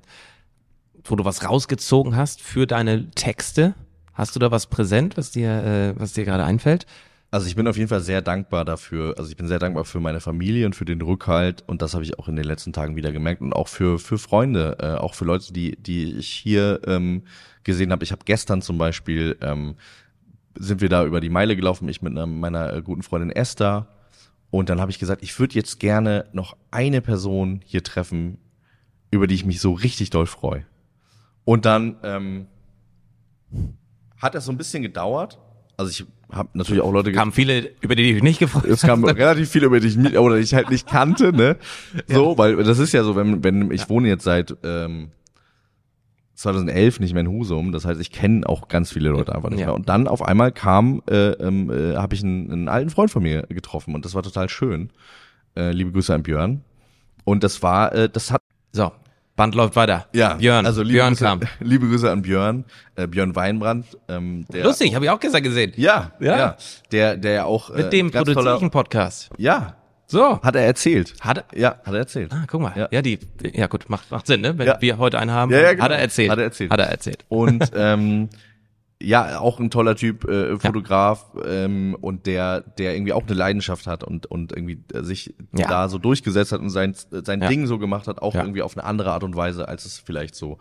[1.04, 3.76] wo du was rausgezogen hast für deine Texte?
[4.14, 6.86] Hast du da was präsent, was dir, äh, was dir gerade einfällt?
[7.34, 9.16] Also ich bin auf jeden Fall sehr dankbar dafür.
[9.18, 12.04] Also ich bin sehr dankbar für meine Familie und für den Rückhalt und das habe
[12.04, 15.16] ich auch in den letzten Tagen wieder gemerkt und auch für für Freunde, äh, auch
[15.16, 17.24] für Leute, die die ich hier ähm,
[17.64, 18.04] gesehen habe.
[18.04, 19.78] Ich habe gestern zum Beispiel ähm,
[20.56, 23.88] sind wir da über die Meile gelaufen, ich mit einer, meiner äh, guten Freundin Esther
[24.52, 28.38] und dann habe ich gesagt, ich würde jetzt gerne noch eine Person hier treffen,
[29.10, 30.68] über die ich mich so richtig doll freue.
[31.46, 32.48] Und dann ähm,
[34.18, 35.40] hat das so ein bisschen gedauert.
[35.78, 38.82] Also ich habe natürlich auch Leute Kamen viele, über die du dich nicht gefreut es
[38.82, 41.58] kam relativ viel über dich mit, oder ich halt nicht kannte, ne?
[42.08, 45.10] So, weil das ist ja so, wenn, wenn ich wohne jetzt seit ähm,
[46.36, 47.72] 2011 nicht mehr in Husum.
[47.72, 49.68] Das heißt, ich kenne auch ganz viele Leute einfach nicht Ja.
[49.68, 49.76] mehr.
[49.76, 53.22] Und dann auf einmal kam, äh, ähm, äh, habe ich einen, einen alten Freund von
[53.24, 54.90] mir getroffen und das war total schön.
[55.56, 56.64] Äh, liebe Grüße an Björn.
[57.26, 58.92] Und das war, äh, das hat So,
[59.36, 60.06] Band läuft weiter.
[60.14, 61.40] ja Björn, also liebe Björn Grüße, kam.
[61.60, 62.66] liebe Grüße an Björn,
[62.96, 63.86] äh, Björn Weinbrand.
[64.08, 65.74] Ähm, der Lustig, habe ich auch gestern gesehen.
[65.76, 66.38] Ja, Ja.
[66.38, 66.58] ja,
[66.92, 69.32] Der, der ja auch äh, Mit dem einen Podcast.
[69.38, 70.40] Ja, So.
[70.44, 71.16] hat er erzählt.
[71.22, 72.32] Hat er, Ja, hat er erzählt.
[72.32, 72.74] ah, guck mal.
[72.76, 73.02] Ja, Ja.
[73.02, 73.18] die,
[73.54, 74.56] ja gut, macht, macht Sinn, ne?
[74.58, 74.78] Wenn Ja.
[74.82, 75.84] wir heute einen haben, Ja, ja, genau.
[75.86, 76.30] hat er erzählt.
[76.30, 76.72] Hat er erzählt.
[76.72, 77.26] Hat er erzählt.
[77.28, 78.30] Und ähm,
[79.04, 83.86] ja, auch ein toller Typ, äh, Fotograf ähm, und der, der irgendwie auch eine Leidenschaft
[83.88, 85.68] hat und und irgendwie äh, sich Ja.
[85.68, 87.48] da so durchgesetzt hat und sein sein Ja.
[87.50, 88.42] Ding so gemacht hat, auch Ja.
[88.42, 90.58] irgendwie auf eine andere Art und Weise, als es vielleicht so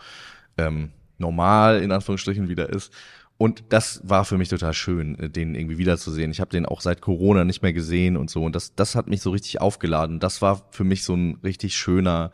[0.58, 2.92] ähm, normal in Anführungsstrichen wieder ist.
[3.38, 6.30] Und das war für mich total schön, äh, den irgendwie wiederzusehen.
[6.30, 8.44] Ich habe den auch seit Corona nicht mehr gesehen und so.
[8.44, 10.20] Und das, das hat mich so richtig aufgeladen.
[10.20, 12.30] Das war für mich so ein richtig schöner,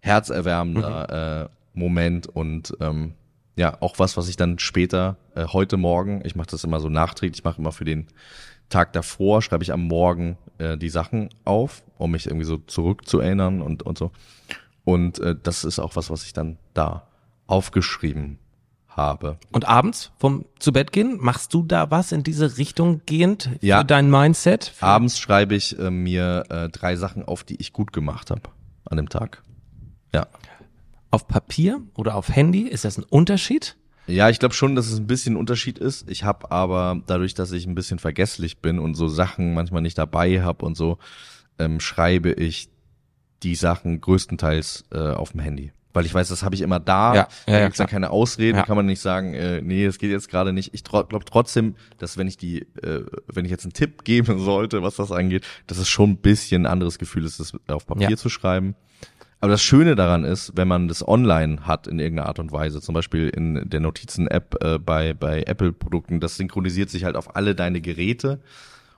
[0.00, 3.14] herzerwärmender äh, Moment und ähm,
[3.58, 6.88] ja, auch was, was ich dann später, äh, heute Morgen, ich mache das immer so
[6.88, 8.06] nachträglich, ich mache immer für den
[8.68, 13.60] Tag davor, schreibe ich am Morgen äh, die Sachen auf, um mich irgendwie so zurückzuerinnern
[13.60, 14.12] und, und so.
[14.84, 17.08] Und äh, das ist auch was, was ich dann da
[17.48, 18.38] aufgeschrieben
[18.86, 19.38] habe.
[19.50, 23.80] Und abends vom zu Bett gehen, machst du da was in diese Richtung gehend Ja.
[23.80, 24.66] für dein Mindset?
[24.66, 28.42] Für, Abends schreibe ich äh, mir äh, drei Sachen auf, die ich gut gemacht habe
[28.84, 29.42] an dem Tag.
[30.14, 30.28] Ja.
[31.10, 32.62] Auf Papier oder auf Handy?
[32.62, 33.76] Ist das ein Unterschied?
[34.06, 36.08] Ja, ich glaube schon, dass es ein bisschen ein Unterschied ist.
[36.10, 39.98] Ich habe aber dadurch, dass ich ein bisschen vergesslich bin und so Sachen manchmal nicht
[39.98, 40.98] dabei habe und so,
[41.58, 42.68] ähm, schreibe ich
[43.42, 45.72] die Sachen größtenteils äh, auf dem Handy.
[45.94, 47.14] Weil ich weiß, das habe ich immer da.
[47.14, 48.00] Ja, ja, da ja, gibt's dann klar.
[48.00, 48.64] keine Ausreden, Ja.
[48.64, 50.72] kann man nicht sagen, äh, nee, es geht jetzt gerade nicht.
[50.74, 54.38] Ich tro glaube trotzdem, dass wenn ich die, äh, wenn ich jetzt einen Tipp geben
[54.44, 57.86] sollte, was das angeht, dass es schon ein bisschen ein anderes Gefühl ist, das auf
[57.86, 58.16] Papier Ja.
[58.16, 58.74] zu schreiben.
[59.40, 62.80] Aber das Schöne daran ist, wenn man das online hat in irgendeiner Art und Weise,
[62.80, 67.54] zum Beispiel in der Notizen-App äh, bei, bei Apple-Produkten, das synchronisiert sich halt auf alle
[67.54, 68.40] deine Geräte.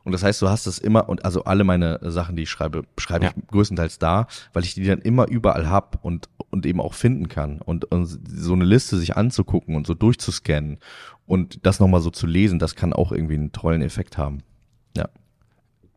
[0.02, 2.84] Und das heißt, du hast es immer, und also alle meine Sachen, die ich schreibe,
[2.98, 3.32] schreibe Ja.
[3.36, 7.28] ich größtenteils da, weil ich die dann immer überall hab und, und eben auch finden
[7.28, 7.60] kann.
[7.60, 10.78] Und, und so eine Liste sich anzugucken und so durchzuscannen
[11.26, 14.38] und das nochmal so zu lesen, das kann auch irgendwie einen tollen Effekt haben.
[14.96, 15.10] Ja.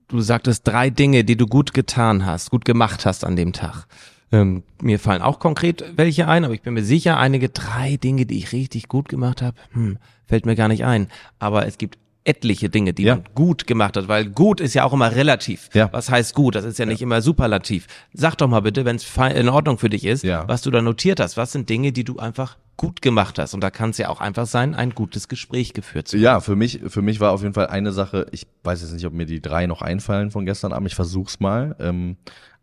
[0.10, 3.86] Du sagtest drei Dinge, die du gut getan hast, gut gemacht hast an dem Tag.
[4.34, 8.26] Ähm, mir fallen auch konkret welche ein, aber ich bin mir sicher, einige drei Dinge,
[8.26, 11.08] die ich richtig gut gemacht habe, hm, fällt mir gar nicht ein.
[11.40, 13.16] Aber es gibt etliche Dinge, die Ja.
[13.18, 15.70] man gut gemacht hat, weil gut ist ja auch immer relativ.
[15.74, 15.90] Ja.
[15.92, 16.56] Was heißt gut?
[16.56, 17.86] Das ist ja nicht immer superlativ.
[18.14, 20.48] Sag doch mal bitte, wenn es in Ordnung für dich ist, Ja.
[20.48, 21.38] was du da notiert hast.
[21.38, 23.54] Was sind Dinge, die du einfach gut gemacht hast?
[23.54, 26.24] Und da kann es ja auch einfach sein, ein gutes Gespräch geführt zu haben.
[26.24, 29.06] Ja, für mich, für mich war auf jeden Fall eine Sache, ich weiß jetzt nicht,
[29.06, 31.76] ob mir die drei noch einfallen von gestern Abend, ich versuch's mal.
[31.80, 32.16] Ähm,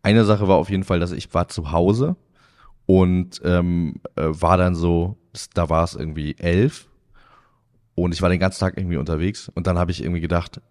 [0.03, 2.15] eine Sache war auf jeden Fall, dass ich war zu Hause
[2.85, 5.17] und ähm, äh, war dann so,
[5.53, 6.89] da war es irgendwie elf
[7.95, 10.61] und ich war den ganzen Tag irgendwie unterwegs und dann habe ich irgendwie gedacht,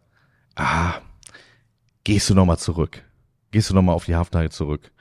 [0.57, 0.95] ah,
[2.05, 3.05] gehst du nochmal zurück?
[3.53, 4.93] Gehst du nochmal auf die Hafenheide zurück?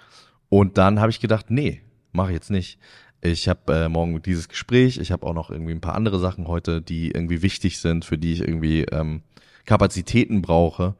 [0.49, 2.79] Und dann habe ich gedacht, nee, mache ich jetzt nicht.
[3.21, 6.47] Ich habe äh, morgen dieses Gespräch, ich habe auch noch irgendwie ein paar andere Sachen
[6.47, 9.23] heute, die irgendwie wichtig sind, für die ich irgendwie ähm,
[9.65, 10.95] Kapazitäten brauche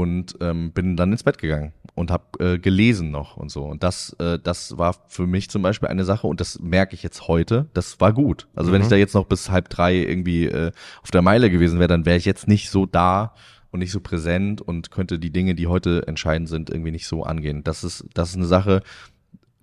[0.00, 2.24] und ähm, bin dann ins Bett gegangen und habe
[2.54, 3.64] äh, gelesen noch und so.
[3.64, 7.02] Und das, äh, das war für mich zum Beispiel eine Sache und das merke ich
[7.02, 7.66] jetzt heute.
[7.74, 8.48] Das war gut.
[8.54, 11.78] Also wenn ich da jetzt noch bis halb drei irgendwie äh, auf der Meile gewesen
[11.78, 13.34] wäre, dann wäre ich jetzt nicht so da
[13.70, 17.24] und nicht so präsent und könnte die Dinge, die heute entscheidend sind, irgendwie nicht so
[17.24, 17.62] angehen.
[17.62, 18.82] Das ist, das ist eine Sache,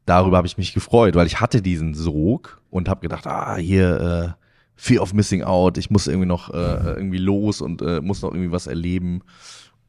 [0.05, 4.35] darüber habe ich mich gefreut, weil ich hatte diesen Sog und habe gedacht, ah, hier
[4.37, 8.21] äh, Fear of Missing Out, ich muss irgendwie noch äh, irgendwie los und äh, muss
[8.21, 9.23] noch irgendwie was erleben.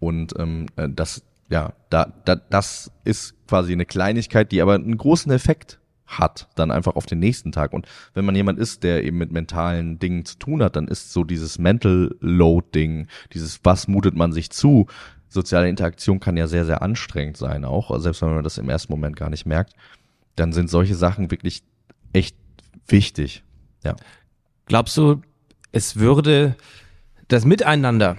[0.01, 4.97] Und ähm, äh, das, ja, da, da, das ist quasi eine Kleinigkeit, die aber einen
[4.97, 7.73] großen Effekt hat, dann einfach auf den nächsten Tag.
[7.73, 11.13] Und wenn man jemand ist, der eben mit mentalen Dingen zu tun hat, dann ist
[11.13, 14.87] so dieses Mental Load-Ding, dieses was mutet man sich zu,
[15.29, 18.93] soziale Interaktion kann ja sehr, sehr anstrengend sein auch, selbst wenn man das im ersten
[18.93, 19.75] Moment gar nicht merkt,
[20.35, 21.63] dann sind solche Sachen wirklich
[22.13, 22.37] echt
[22.89, 23.45] wichtig.
[23.85, 23.95] Ja.
[24.67, 25.23] Glaubst du,
[25.71, 26.57] es würde
[27.29, 28.17] das Miteinander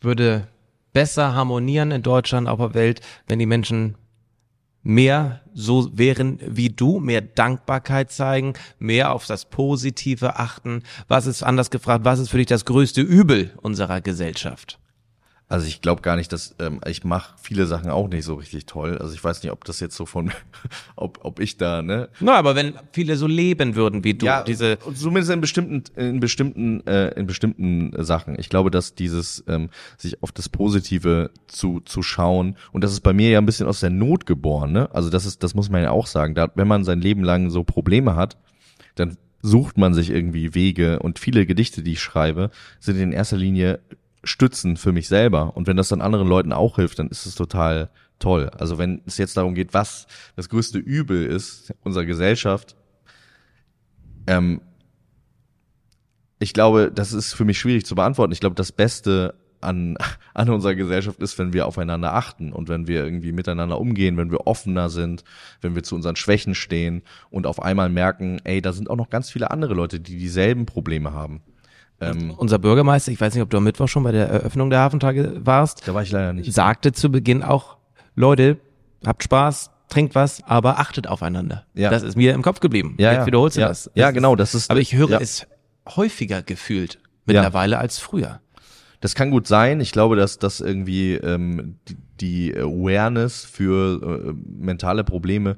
[0.00, 0.48] würde
[0.94, 3.96] besser harmonieren in Deutschland, auf der Welt, wenn die Menschen
[4.82, 10.82] mehr so wären wie du, mehr Dankbarkeit zeigen, mehr auf das Positive achten?
[11.08, 14.78] Was ist anders gefragt, was ist für dich das größte Übel unserer Gesellschaft?
[15.46, 18.64] Also ich glaube gar nicht, dass ähm, ich mache viele Sachen auch nicht so richtig
[18.64, 18.96] toll.
[18.98, 20.32] Also ich weiß nicht, ob das jetzt so von,
[20.96, 24.42] ob ob ich da ne Na, aber wenn viele so leben würden wie du, ja,
[24.42, 28.38] diese zumindest in bestimmten, in bestimmten, äh, in bestimmten Sachen.
[28.38, 33.00] Ich glaube, dass dieses ähm, sich auf das Positive zu zu schauen und das ist
[33.00, 34.72] bei mir ja ein bisschen aus der Not geboren.
[34.72, 34.88] Ne?
[34.94, 36.34] Also das ist, das muss man ja auch sagen.
[36.34, 38.38] Da, wenn man sein Leben lang so Probleme hat,
[38.94, 43.36] dann sucht man sich irgendwie Wege und viele Gedichte, die ich schreibe, sind in erster
[43.36, 43.80] Linie
[44.24, 45.56] Stützen für mich selber.
[45.56, 48.50] Und wenn das dann anderen Leuten auch hilft, dann ist es total toll.
[48.58, 50.06] Also wenn es jetzt darum geht, was
[50.36, 52.76] das größte Übel ist unserer Gesellschaft,
[54.26, 54.60] ähm,
[56.38, 58.32] ich glaube, das ist für mich schwierig zu beantworten.
[58.32, 59.96] Ich glaube, das Beste an,
[60.34, 64.30] an unserer Gesellschaft ist, wenn wir aufeinander achten und wenn wir irgendwie miteinander umgehen, wenn
[64.30, 65.24] wir offener sind,
[65.60, 69.10] wenn wir zu unseren Schwächen stehen und auf einmal merken, ey, da sind auch noch
[69.10, 71.42] ganz viele andere Leute, die dieselben Probleme haben.
[72.10, 74.80] Ähm, Unser Bürgermeister, ich weiß nicht, ob du am Mittwoch schon bei der Eröffnung der
[74.80, 76.52] Hafentage warst, da war ich leider nicht.
[76.52, 77.76] Sagte zu Beginn auch,
[78.14, 78.58] Leute,
[79.04, 81.66] habt Spaß, trinkt was, aber achtet aufeinander.
[81.74, 81.90] Ja.
[81.90, 82.94] Das ist mir im Kopf geblieben.
[82.98, 83.26] Ja, Jetzt ja.
[83.26, 83.68] wiederholst du ja.
[83.68, 83.90] das.
[83.94, 84.70] Ja, genau, das ist.
[84.70, 85.18] Aber ich höre ja.
[85.20, 85.46] es
[85.88, 88.40] häufiger gefühlt mittlerweile als früher.
[89.00, 89.80] Das kann gut sein.
[89.80, 95.56] Ich glaube, dass das irgendwie ähm, die, die Awareness für äh, mentale Probleme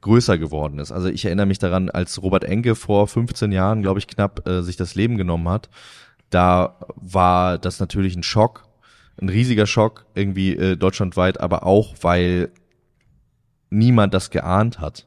[0.00, 0.92] größer geworden ist.
[0.92, 4.62] Also ich erinnere mich daran, als Robert Enke vor 15 Jahren, glaube ich, knapp äh,
[4.62, 5.68] sich das Leben genommen hat.
[6.30, 8.66] Da war das natürlich ein Schock,
[9.20, 12.50] ein riesiger Schock irgendwie äh, deutschlandweit, aber auch weil
[13.70, 15.06] niemand das geahnt hat.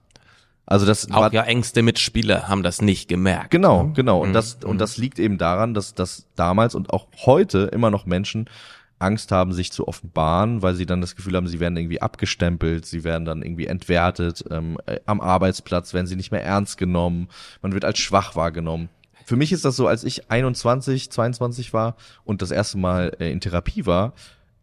[0.65, 3.51] Also das auch war, ja engste Mitspieler haben das nicht gemerkt.
[3.51, 4.19] Genau, genau.
[4.21, 4.33] Und mhm.
[4.33, 4.79] das und mhm.
[4.79, 8.49] das liegt eben daran, dass dass damals und auch heute immer noch Menschen
[8.99, 12.85] Angst haben, sich zu offenbaren, weil sie dann das Gefühl haben, sie werden irgendwie abgestempelt,
[12.85, 17.27] sie werden dann irgendwie entwertet ähm, äh, am Arbeitsplatz, werden sie nicht mehr ernst genommen,
[17.61, 18.89] man wird als schwach wahrgenommen.
[19.25, 23.31] Für mich ist das so, als ich 21, 22 war und das erste Mal äh,
[23.31, 24.13] in Therapie war,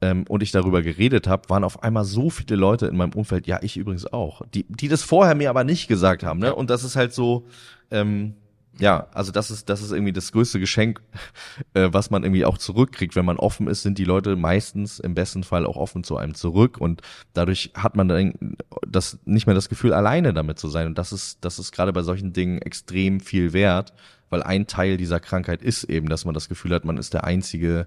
[0.00, 3.46] ähm, und ich darüber geredet habe, waren auf einmal so viele Leute in meinem Umfeld,
[3.46, 6.40] ja, ich übrigens auch, die, die das vorher mir aber nicht gesagt haben.
[6.40, 6.54] Ne?
[6.54, 7.46] Und das ist halt so,
[7.90, 8.34] ähm,
[8.78, 11.00] ja, also das ist, das ist irgendwie das größte Geschenk,
[11.74, 13.14] äh, was man irgendwie auch zurückkriegt.
[13.14, 16.34] Wenn man offen ist, sind die Leute meistens im besten Fall auch offen zu einem
[16.34, 18.56] zurück und dadurch hat man dann
[18.86, 20.86] das nicht mehr das Gefühl, alleine damit zu sein.
[20.86, 23.92] Und das ist, das ist gerade bei solchen Dingen extrem viel wert,
[24.30, 27.24] weil ein Teil dieser Krankheit ist eben, dass man das Gefühl hat, man ist der
[27.24, 27.86] einzige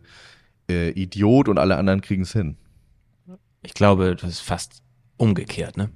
[0.70, 2.58] äh, Idiot und alle anderen kriegen es hin.
[3.62, 4.82] Ich glaube, das ist fast
[5.18, 5.90] umgekehrt, ne?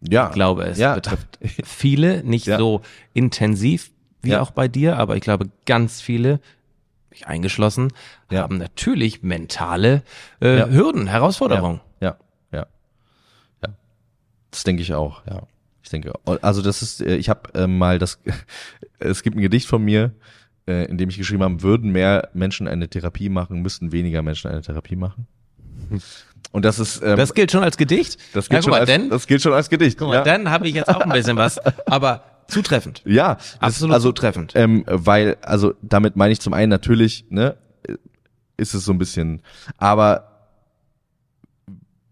[0.00, 0.28] Ja.
[0.28, 0.94] Ich glaube, es ja.
[0.94, 2.58] betrifft viele, nicht ja.
[2.58, 2.82] so
[3.14, 3.90] intensiv
[4.24, 4.40] wie ja.
[4.40, 6.40] auch bei dir, aber ich glaube, ganz viele,
[7.10, 7.92] mich eingeschlossen,
[8.30, 8.42] ja.
[8.42, 10.02] haben natürlich mentale
[10.40, 10.68] äh, ja.
[10.68, 11.80] Hürden, Herausforderungen.
[12.00, 12.16] Ja.
[12.52, 12.66] ja,
[13.62, 13.68] ja,
[14.50, 15.42] Das denke ich auch, ja.
[15.82, 18.18] Ich denke, also das ist, äh, ich habe äh, mal das,
[18.98, 20.12] es gibt ein Gedicht von mir,
[20.66, 24.50] äh, in dem ich geschrieben habe, würden mehr Menschen eine Therapie machen, müssten weniger Menschen
[24.50, 25.26] eine Therapie machen.
[26.52, 28.18] Und das ist ähm, das gilt schon als Gedicht.
[28.32, 29.98] Das gilt, ja, schon, mal, als, denn, das gilt schon als Gedicht.
[29.98, 30.22] Guck mal, ja.
[30.22, 33.02] dann habe ich jetzt auch ein bisschen was, aber zutreffend.
[33.04, 34.52] Ja, absolut also, zutreffend.
[34.54, 37.56] Ähm, weil also damit meine ich zum einen natürlich, ne,
[38.56, 39.42] ist es so ein bisschen,
[39.78, 40.30] aber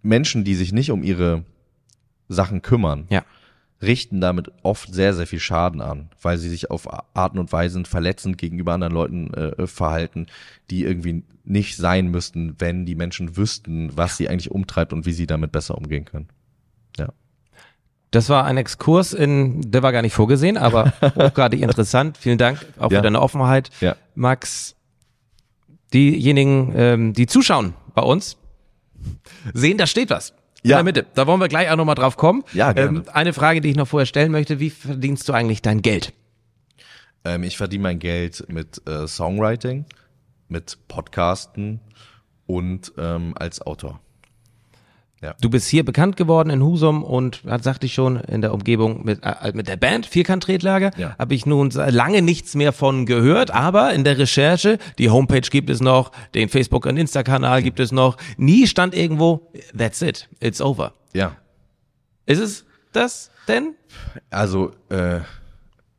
[0.02, 1.44] Menschen, die sich nicht um ihre
[2.28, 3.24] Sachen kümmern, ja
[3.82, 7.84] richten damit oft sehr, sehr viel Schaden an, weil sie sich auf Arten und Weisen
[7.84, 10.26] verletzend gegenüber anderen Leuten äh, verhalten,
[10.70, 15.12] die irgendwie nicht sein müssten, wenn die Menschen wüssten, was sie eigentlich umtreibt und wie
[15.12, 16.28] sie damit besser umgehen können.
[18.12, 22.18] Das war ein Exkurs in, der war gar nicht vorgesehen, aber hochgradig interessant.
[22.18, 22.98] Vielen Dank auch ja.
[22.98, 23.96] für deine Offenheit, ja.
[24.14, 24.76] Max.
[25.92, 28.38] Diejenigen, ähm, die zuschauen bei uns,
[29.52, 30.78] sehen, da steht was ja.
[30.78, 31.06] in der Mitte.
[31.14, 32.44] Da wollen wir gleich auch nochmal drauf kommen.
[32.52, 32.98] Ja, gerne.
[32.98, 36.12] Ähm, eine Frage, die ich noch vorher stellen möchte, wie verdienst du eigentlich dein Geld?
[37.24, 39.86] Ähm, ich verdiene mein Geld mit äh, Songwriting,
[40.48, 41.80] mit Podcasten
[42.46, 44.00] und ähm, als Autor.
[45.22, 45.34] Ja.
[45.40, 49.20] Du bist hier bekannt geworden in Husum und, sagte ich schon, in der Umgebung mit,
[49.22, 50.90] äh, mit der Band Vierkant-Tretlager.
[50.96, 51.16] Ja.
[51.16, 55.70] Habe ich nun lange nichts mehr von gehört, aber in der Recherche, die Homepage gibt
[55.70, 58.16] es noch, den Facebook- und Insta-Kanal gibt es noch.
[58.36, 60.92] Nie stand irgendwo, that's it, it's over.
[61.14, 61.36] Ja.
[62.26, 63.74] Ist es das denn?
[64.30, 65.20] Also, äh,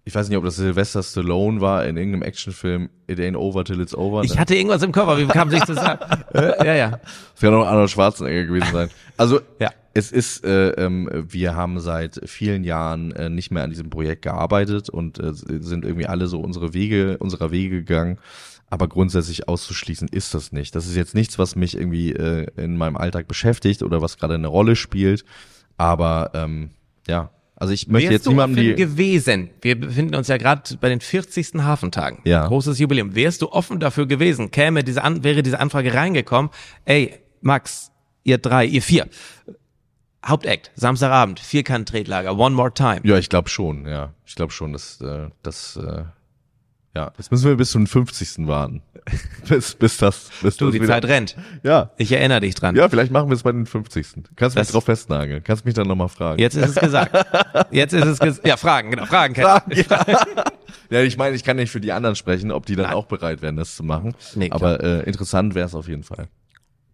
[0.05, 3.79] ich weiß nicht, ob das Sylvester Stallone war in irgendeinem Actionfilm It Ain't Over Till
[3.79, 4.23] It's Over.
[4.23, 5.97] Ich hatte irgendwas im Körper, wie kam sich das an?
[6.33, 6.99] ja, ja.
[7.33, 8.89] Es kann auch Arnold Schwarzenegger gewesen sein.
[9.15, 9.69] Also, ja.
[9.93, 14.23] es ist, äh, ähm, wir haben seit vielen Jahren äh, nicht mehr an diesem Projekt
[14.23, 18.19] gearbeitet und äh, sind irgendwie alle so unsere Wege, unserer Wege gegangen.
[18.69, 20.75] Aber grundsätzlich auszuschließen ist das nicht.
[20.75, 24.33] Das ist jetzt nichts, was mich irgendwie äh, in meinem Alltag beschäftigt oder was gerade
[24.33, 25.23] eine Rolle spielt.
[25.77, 26.71] Aber ähm,
[27.07, 29.49] ja, also ich möchte Wärst jetzt niemandem die gewesen.
[29.61, 31.63] Wir befinden uns ja gerade bei den 40.
[31.63, 32.19] Hafentagen.
[32.23, 32.47] Ja.
[32.47, 33.15] Großes Jubiläum.
[33.15, 34.51] Wärst du offen dafür gewesen?
[34.51, 36.51] Käme diese An wäre diese Anfrage reingekommen?
[36.85, 37.91] Ey, Max,
[38.23, 39.07] ihr drei, ihr vier.
[40.25, 43.01] Hauptakt, Samstagabend, Vierkant-Tretlager, One More Time.
[43.03, 44.13] Ja, ich glaube schon, ja.
[44.25, 46.05] Ich glaube schon, dass äh, das äh,
[46.95, 48.45] ja, jetzt müssen wir bis zum 50.
[48.47, 48.83] warten.
[49.47, 50.93] bis, bis das, bis du, das die wieder...
[50.93, 51.35] Zeit rennt.
[51.63, 51.91] Ja.
[51.97, 52.75] Ich erinnere dich dran.
[52.75, 54.07] Ja, vielleicht machen wir es bei den 50.
[54.35, 54.67] Kannst das...
[54.67, 55.43] mich drauf festnageln.
[55.43, 56.39] Kannst mich dann nochmal fragen.
[56.39, 57.13] Jetzt ist es gesagt.
[57.71, 58.47] Jetzt ist es gesagt.
[58.47, 59.05] Ja, Fragen, genau.
[59.05, 59.35] Fragen.
[59.35, 60.23] Fragen, ja.
[60.89, 62.95] Ja, ich meine, ich kann nicht für die anderen sprechen, ob die dann Nein.
[62.95, 64.13] auch bereit wären, das zu machen.
[64.35, 64.51] Nee.
[64.51, 66.27] Aber äh, interessant wäre es auf jeden Fall.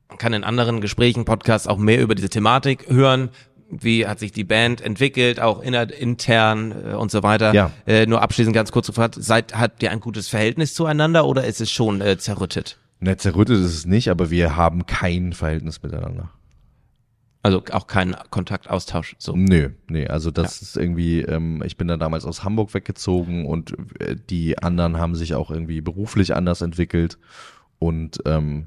[0.07, 3.29] Man kann in anderen Gesprächen, Podcasts auch mehr über diese Thematik hören.
[3.69, 7.53] Wie hat sich die Band entwickelt, auch inner, intern äh, und so weiter.
[7.53, 7.71] Ja.
[7.85, 11.61] Äh, nur abschließend ganz kurz gefragt, seid, habt ihr ein gutes Verhältnis zueinander oder ist
[11.61, 12.79] es schon äh, zerrüttet?
[12.99, 16.31] Ne, zerrüttet ist es nicht, aber wir haben kein Verhältnis miteinander.
[17.41, 19.15] Also auch kein Kontaktaustausch.
[19.17, 19.33] So.
[19.35, 23.73] Nö, nee, also das ist irgendwie, ähm, ich bin dann damals aus Hamburg weggezogen und
[23.99, 27.17] äh, die anderen haben sich auch irgendwie beruflich anders entwickelt
[27.77, 28.65] und ähm,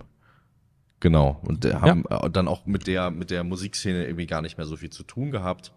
[1.03, 4.66] genau und haben äh, dann auch mit der mit der Musikszene irgendwie gar nicht mehr
[4.66, 5.72] so viel zu tun gehabt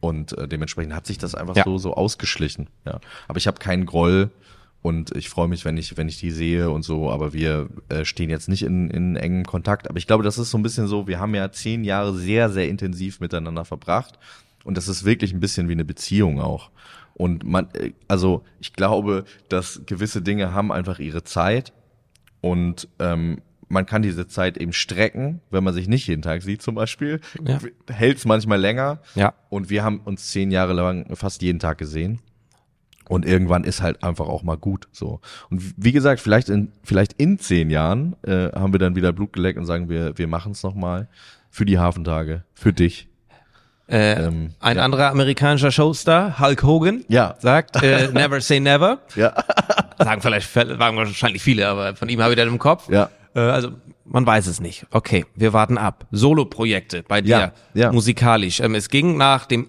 [0.00, 1.64] und äh, dementsprechend hat sich das einfach Ja.
[1.64, 2.68] so so ausgeschlichen.
[2.84, 4.30] Ja, aber ich habe keinen Groll
[4.82, 7.10] und ich freue mich, wenn ich wenn ich die sehe und so.
[7.10, 9.88] Aber wir äh, stehen jetzt nicht in, in engem Kontakt.
[9.88, 11.06] Aber ich glaube, das ist so ein bisschen so.
[11.08, 14.18] Wir haben ja zehn Jahre sehr sehr intensiv miteinander verbracht
[14.64, 16.70] und das ist wirklich ein bisschen wie eine Beziehung auch.
[17.14, 21.72] Und man, äh, also ich glaube, dass gewisse Dinge haben einfach ihre Zeit
[22.42, 26.62] und ähm, man kann diese Zeit eben strecken, wenn man sich nicht jeden Tag sieht
[26.62, 27.20] zum Beispiel.
[27.44, 27.58] Ja.
[27.92, 28.98] Hält es manchmal länger.
[29.14, 29.34] Ja.
[29.48, 32.20] Und wir haben uns zehn Jahre lang fast jeden Tag gesehen.
[33.08, 35.20] Und irgendwann ist halt einfach auch mal gut so.
[35.48, 39.32] Und wie gesagt, vielleicht in, vielleicht in zehn Jahren äh, haben wir dann wieder Blut
[39.32, 41.08] geleckt und sagen, wir, wir machen es nochmal
[41.50, 43.08] für die Hafentage, für dich.
[43.88, 44.82] Äh, Ähm, ein ja.
[44.84, 47.36] anderer amerikanischer Showstar, Hulk Hogan, Ja.
[47.38, 48.98] sagt äh, Never say never.
[49.14, 49.32] Ja.
[49.98, 52.88] Sagen vielleicht sagen wahrscheinlich viele, aber von ihm habe ich das im Kopf.
[52.90, 53.08] Ja.
[53.36, 53.70] Äh, also
[54.04, 54.86] man weiß es nicht.
[54.90, 56.06] Okay, wir warten ab.
[56.10, 57.92] Solo-Projekte bei dir, Ja, ja.
[57.92, 58.60] musikalisch.
[58.60, 59.68] Ähm, es ging nach dem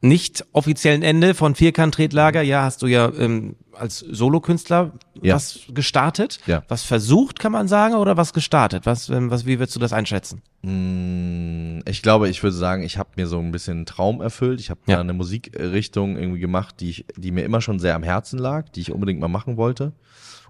[0.00, 2.40] nicht offiziellen Ende von Vierkant-Tretlager.
[2.42, 4.92] Ja, hast du ja ähm, als Solokünstler
[5.22, 5.34] Ja.
[5.34, 6.38] was gestartet.
[6.46, 6.62] Ja.
[6.68, 8.86] Was versucht, kann man sagen, oder was gestartet?
[8.86, 10.40] Was, ähm, was, wie würdest du das einschätzen?
[10.62, 14.60] Mm, Ich glaube, ich würde sagen, ich habe mir so ein bisschen einen Traum erfüllt.
[14.60, 14.96] Ich habe Ja.
[14.96, 18.68] da eine Musikrichtung irgendwie gemacht, die ich, die mir immer schon sehr am Herzen lag,
[18.70, 19.92] die ich unbedingt mal machen wollte.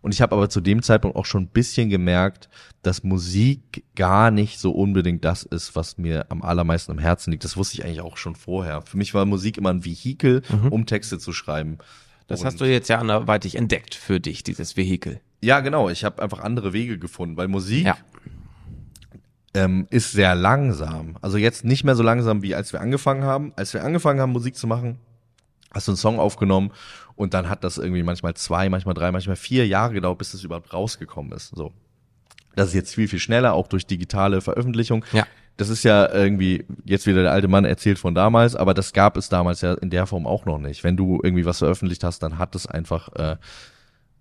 [0.01, 2.49] Und ich habe aber zu dem Zeitpunkt auch schon ein bisschen gemerkt,
[2.82, 7.44] dass Musik gar nicht so unbedingt das ist, was mir am allermeisten am Herzen liegt.
[7.44, 8.82] Das wusste ich eigentlich auch schon vorher.
[8.82, 11.78] Für mich war Musik immer ein Vehikel, um Texte zu schreiben.
[12.26, 15.20] Das Und- hast du jetzt ja anderweitig entdeckt für dich, dieses Vehikel.
[15.40, 15.88] Ja, genau.
[15.88, 17.96] Ich habe einfach andere Wege gefunden, weil Musik Ja.
[19.55, 21.16] ähm, ist sehr langsam.
[21.22, 23.53] Also jetzt nicht mehr so langsam, wie als wir angefangen haben.
[23.57, 24.99] Als wir angefangen haben, Musik zu machen,
[25.72, 26.70] hast du einen Song aufgenommen
[27.19, 30.45] und dann hat das irgendwie manchmal zwei, manchmal drei, manchmal vier Jahre gedauert, bis es
[30.45, 31.49] überhaupt rausgekommen ist.
[31.49, 31.73] So.
[32.55, 35.05] Das ist jetzt viel, viel schneller, auch durch digitale Veröffentlichung.
[35.12, 35.27] Ja.
[35.57, 39.16] Das ist ja irgendwie, jetzt wieder der alte Mann erzählt von damals, aber das gab
[39.16, 40.85] es damals ja in der Form auch noch nicht.
[40.85, 43.37] Wenn du irgendwie was veröffentlicht hast, dann hat es einfach, äh,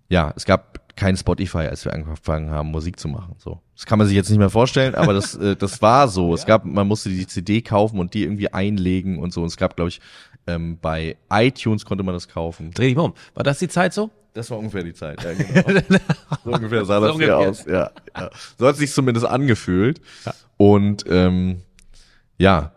[0.08, 3.36] ja, es gab kein Spotify, als wir angefangen haben, Musik zu machen.
[3.38, 6.34] So, das kann man sich jetzt nicht mehr vorstellen, aber das, äh, das war so.
[6.34, 9.42] Es gab, man musste die CD kaufen und die irgendwie einlegen und so.
[9.42, 10.00] Und es gab, glaube ich,
[10.48, 12.72] ähm, bei iTunes konnte man das kaufen.
[12.72, 13.14] Dreh dich mal um.
[13.34, 14.10] War das die Zeit so?
[14.34, 15.22] Das war ungefähr die Zeit.
[15.22, 15.32] Ja,
[15.62, 15.98] genau.
[16.44, 17.50] so ungefähr sah das So hier ungefähr.
[17.50, 17.64] aus.
[17.66, 18.30] Ja, ja.
[18.58, 20.00] So hat sich zumindest angefühlt.
[20.56, 21.62] Und ähm,
[22.38, 22.72] ja,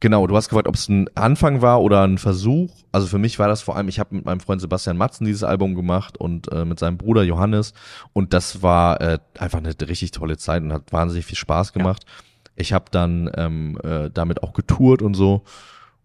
[0.00, 2.70] Genau, du hast gefragt, ob es ein Anfang war oder ein Versuch.
[2.92, 5.42] Also für mich war das vor allem, ich habe mit meinem Freund Sebastian Matzen dieses
[5.42, 7.72] Album gemacht und äh, mit seinem Bruder Johannes
[8.12, 12.04] und das war äh, einfach eine richtig tolle Zeit und hat wahnsinnig viel Spaß gemacht.
[12.56, 15.44] Ich habe dann ähm, äh, damit auch getourt und so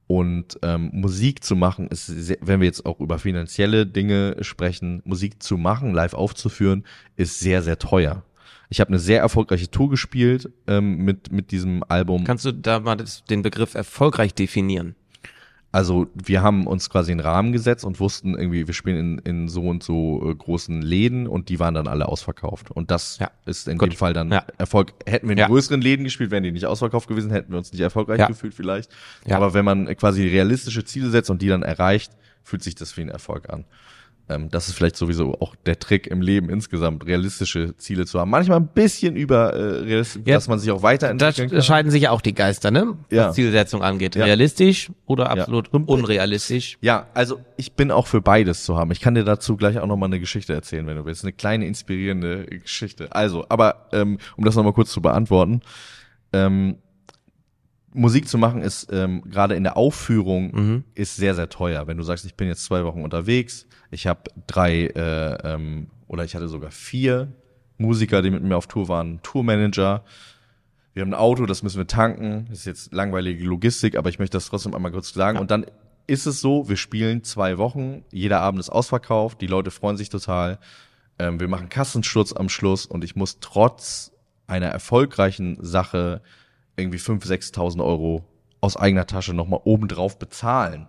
[0.07, 5.03] und ähm, Musik zu machen ist, sehr, wenn wir jetzt auch über finanzielle Dinge sprechen,
[5.05, 6.83] Musik zu machen, live aufzuführen,
[7.15, 8.23] ist sehr sehr teuer.
[8.69, 12.23] Ich habe eine sehr erfolgreiche Tour gespielt ähm, mit mit diesem Album.
[12.23, 14.95] Kannst du da mal das, den Begriff erfolgreich definieren?
[15.71, 19.47] Also wir haben uns quasi einen Rahmen gesetzt und wussten irgendwie, wir spielen in, in
[19.49, 22.71] so und so äh, großen Läden und die waren dann alle ausverkauft.
[22.71, 23.29] Und das Ja.
[23.45, 23.91] ist in Gut.
[23.91, 24.43] dem Fall dann Ja.
[24.57, 24.93] Erfolg.
[25.05, 25.47] Hätten wir in Ja.
[25.47, 28.89] größeren Läden gespielt, wären die nicht ausverkauft gewesen, hätten wir uns nicht erfolgreich gefühlt vielleicht.
[29.27, 29.35] Ja.
[29.35, 32.13] Aber wenn man quasi realistische Ziele setzt und die dann erreicht,
[32.43, 33.65] fühlt sich das wie ein Erfolg an.
[34.29, 38.29] Ähm, das ist vielleicht sowieso auch der Trick im Leben insgesamt, realistische Ziele zu haben.
[38.29, 40.35] Manchmal ein bisschen über, äh, realistisch, Ja.
[40.35, 41.61] dass man sich auch Da weiterentwickeln kann.
[41.63, 42.95] scheiden sich ja auch die Geister, ne?
[43.09, 43.29] Ja.
[43.29, 44.15] Was Zielsetzung angeht.
[44.15, 44.25] Ja.
[44.25, 46.77] Realistisch oder absolut unrealistisch?
[46.81, 48.91] Ja, also ich bin auch für beides zu haben.
[48.91, 51.23] Ich kann dir dazu gleich auch noch mal eine Geschichte erzählen, wenn du willst.
[51.23, 53.07] Eine kleine inspirierende Geschichte.
[53.11, 55.61] Also, aber ähm, um das noch mal kurz zu beantworten,
[56.33, 56.75] ähm,
[57.99, 60.83] Musik zu machen ist ähm, gerade in der Aufführung Mhm.
[60.95, 61.87] ist sehr sehr teuer.
[61.87, 66.23] Wenn du sagst, ich bin jetzt zwei Wochen unterwegs, ich habe drei äh, ähm, oder
[66.23, 67.31] ich hatte sogar vier
[67.77, 70.03] Musiker, die mit mir auf Tour waren, Tourmanager.
[70.93, 72.47] Wir haben ein Auto, das müssen wir tanken.
[72.49, 75.37] Das ist jetzt langweilige Logistik, aber ich möchte das trotzdem einmal kurz sagen.
[75.37, 75.65] Und dann
[76.07, 80.09] ist es so, wir spielen zwei Wochen, jeder Abend ist ausverkauft, die Leute freuen sich
[80.09, 80.57] total.
[81.19, 84.11] Ähm, wir machen Kassensturz am Schluss und ich muss trotz
[84.47, 86.21] einer erfolgreichen Sache
[86.75, 88.25] irgendwie 5.000, 6.000 Euro
[88.61, 90.87] aus eigener Tasche nochmal obendrauf bezahlen.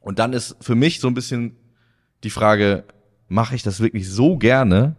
[0.00, 1.56] Und dann ist für mich so ein bisschen
[2.24, 2.84] die Frage,
[3.28, 4.96] mache ich das wirklich so gerne,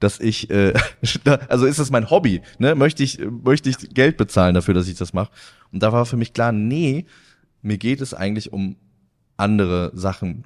[0.00, 0.74] dass ich, äh,
[1.48, 2.74] also ist das mein Hobby, ne?
[2.74, 5.32] Möchte ich, möchte ich Geld bezahlen dafür, dass ich das mache?
[5.72, 7.06] Und da war für mich klar, nee,
[7.62, 8.76] mir geht es eigentlich um
[9.36, 10.44] andere Sachen,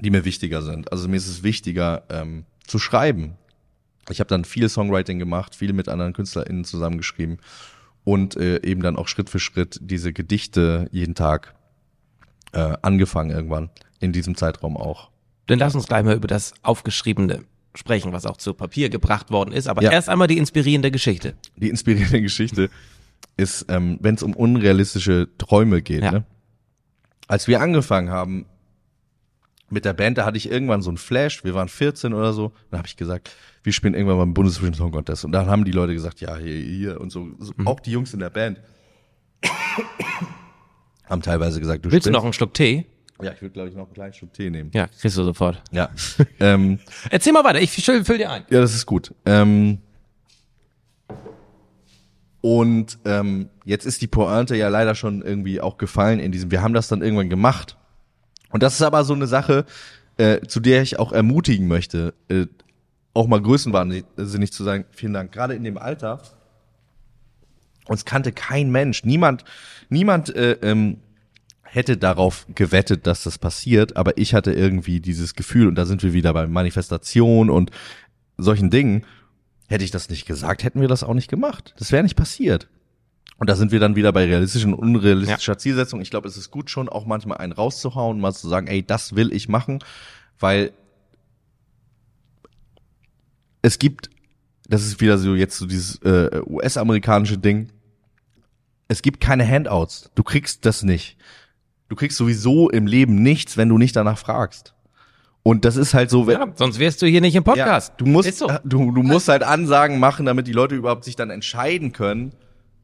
[0.00, 0.92] die mir wichtiger sind.
[0.92, 3.36] Also mir ist es wichtiger ähm, zu schreiben.
[4.08, 7.38] Ich habe dann viel Songwriting gemacht, viel mit anderen KünstlerInnen zusammengeschrieben
[8.06, 11.56] und äh, eben dann auch Schritt für Schritt diese Gedichte jeden Tag
[12.52, 15.10] äh, angefangen irgendwann in diesem Zeitraum auch.
[15.48, 17.42] Dann lass uns gleich mal über das Aufgeschriebene
[17.74, 19.66] sprechen, was auch zu Papier gebracht worden ist.
[19.66, 19.90] Aber Ja.
[19.90, 21.34] erst einmal die inspirierende Geschichte.
[21.56, 22.70] Die inspirierende Geschichte
[23.36, 26.04] ist, ähm, wenn es um unrealistische Träume geht.
[26.04, 26.12] Ja.
[26.12, 26.24] Ne?
[27.26, 28.46] Als wir angefangen haben
[29.68, 32.52] mit der Band, da hatte ich irgendwann so ein Flash, wir waren 14 oder so,
[32.70, 33.32] dann habe ich gesagt,
[33.66, 35.24] wir spielen irgendwann beim Bundesvision Song Contest.
[35.24, 37.66] Und dann haben die Leute gesagt, ja, hier, hier und so, so Mhm.
[37.66, 38.60] auch die Jungs in der Band
[41.04, 42.16] haben teilweise gesagt, du Willst du spinnst.
[42.16, 42.86] noch einen Schluck Tee?
[43.20, 44.70] Ja, ich würde, glaube ich, noch einen kleinen Schluck Tee nehmen.
[44.72, 45.62] Ja, kriegst du sofort.
[45.72, 45.88] Ja.
[46.40, 46.78] ähm,
[47.10, 48.44] Erzähl mal weiter, ich füll, füll dir ein.
[48.50, 49.12] Ja, das ist gut.
[49.24, 49.78] Ähm,
[52.40, 56.50] und ähm, jetzt ist die Pointe ja leider schon irgendwie auch gefallen in diesem.
[56.50, 57.76] Wir haben das dann irgendwann gemacht.
[58.50, 59.64] Und das ist aber so eine Sache,
[60.18, 62.46] äh, zu der ich auch ermutigen möchte, äh,
[63.16, 64.84] auch mal größenwahnsinnig zu sagen.
[64.90, 65.32] Vielen Dank.
[65.32, 66.20] Gerade in dem Alter.
[67.86, 69.04] Uns kannte kein Mensch.
[69.04, 69.44] Niemand,
[69.88, 70.98] niemand äh, ähm,
[71.62, 76.02] hätte darauf gewettet, dass das passiert, aber ich hatte irgendwie dieses Gefühl, und da sind
[76.02, 77.70] wir wieder bei Manifestation und
[78.38, 79.04] solchen Dingen,
[79.68, 81.74] hätte ich das nicht gesagt, hätten wir das auch nicht gemacht.
[81.78, 82.68] Das wäre nicht passiert.
[83.38, 86.00] Und da sind wir dann wieder bei realistischen und unrealistischer Zielsetzung.
[86.00, 89.14] Ich glaube, es ist gut schon, auch manchmal einen rauszuhauen, mal zu sagen, ey, das
[89.14, 89.80] will ich machen,
[90.38, 90.72] weil
[93.66, 94.10] es gibt,
[94.68, 97.70] das ist wieder so jetzt so dieses äh, US-amerikanische Ding,
[98.86, 100.10] es gibt keine Handouts.
[100.14, 101.16] Du kriegst das nicht.
[101.88, 104.74] Du kriegst sowieso im Leben nichts, wenn du nicht danach fragst.
[105.42, 107.90] Und das ist halt so, wenn, Ja, sonst wärst du hier nicht im Podcast.
[107.90, 108.48] ja, du musst, so.
[108.64, 112.32] du, du musst halt Ansagen machen, damit die Leute überhaupt sich dann entscheiden können.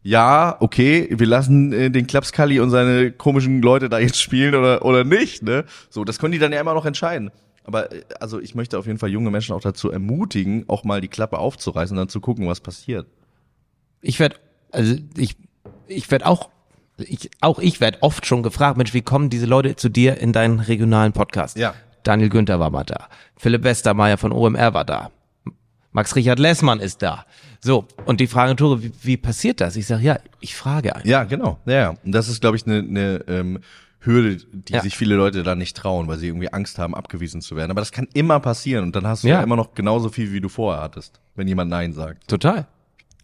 [0.02, 4.84] Ja, okay, wir lassen äh, den Klapskalli und seine komischen Leute da jetzt spielen oder,
[4.84, 5.64] oder nicht, ne?
[5.90, 7.30] So, das können die dann ja immer noch entscheiden.
[7.64, 11.00] Aber, äh, also, ich möchte auf jeden Fall junge Menschen auch dazu ermutigen, auch mal
[11.00, 13.06] die Klappe aufzureißen und dann zu gucken, was passiert.
[14.00, 14.36] Ich werde,
[14.70, 15.36] also ich,
[15.86, 16.50] ich werde auch,
[16.98, 20.32] ich, auch ich werde oft schon gefragt, Mensch, wie kommen diese Leute zu dir in
[20.32, 21.56] deinen regionalen Podcast?
[21.56, 21.74] Ja.
[22.02, 23.08] Daniel Günther war mal da.
[23.36, 25.10] Philipp Westermeier von OMR war da.
[25.92, 27.26] Max Richard Lessmann ist da.
[27.60, 29.76] So, und die fragen, Tore, wie, wie passiert das?
[29.76, 31.06] Ich sage, ja, ich frage einen.
[31.06, 31.58] Ja, genau.
[31.66, 31.94] Ja.
[32.04, 33.60] Und das ist, glaube ich, eine ne, ähm,
[34.04, 34.80] Hürde, die Ja.
[34.80, 37.70] sich viele Leute da nicht trauen, weil sie irgendwie Angst haben, abgewiesen zu werden.
[37.70, 39.36] Aber das kann immer passieren und dann hast du Ja.
[39.36, 42.26] ja, immer noch genauso viel, wie du vorher hattest, wenn jemand Nein sagt.
[42.28, 42.66] Total.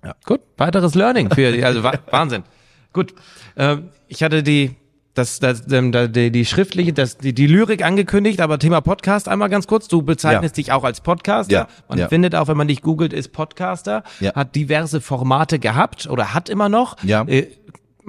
[0.04, 0.14] Ja.
[0.24, 2.44] Gut, weiteres Learning für also wa- Wahnsinn.
[2.92, 3.14] Gut,
[3.56, 4.76] ähm, ich hatte die,
[5.14, 9.48] das, das, ähm, die, die schriftliche, das, die, die Lyrik angekündigt, aber Thema Podcast einmal
[9.48, 9.88] ganz kurz.
[9.88, 11.52] Du bezeichnest dich auch als Podcaster.
[11.52, 12.06] Ja, Man ja.
[12.08, 14.04] findet auch, wenn man dich googelt, ist Podcaster.
[14.20, 14.32] Ja.
[14.36, 16.96] Hat diverse Formate gehabt oder hat immer noch.
[17.02, 17.24] Ja.
[17.26, 17.48] Äh,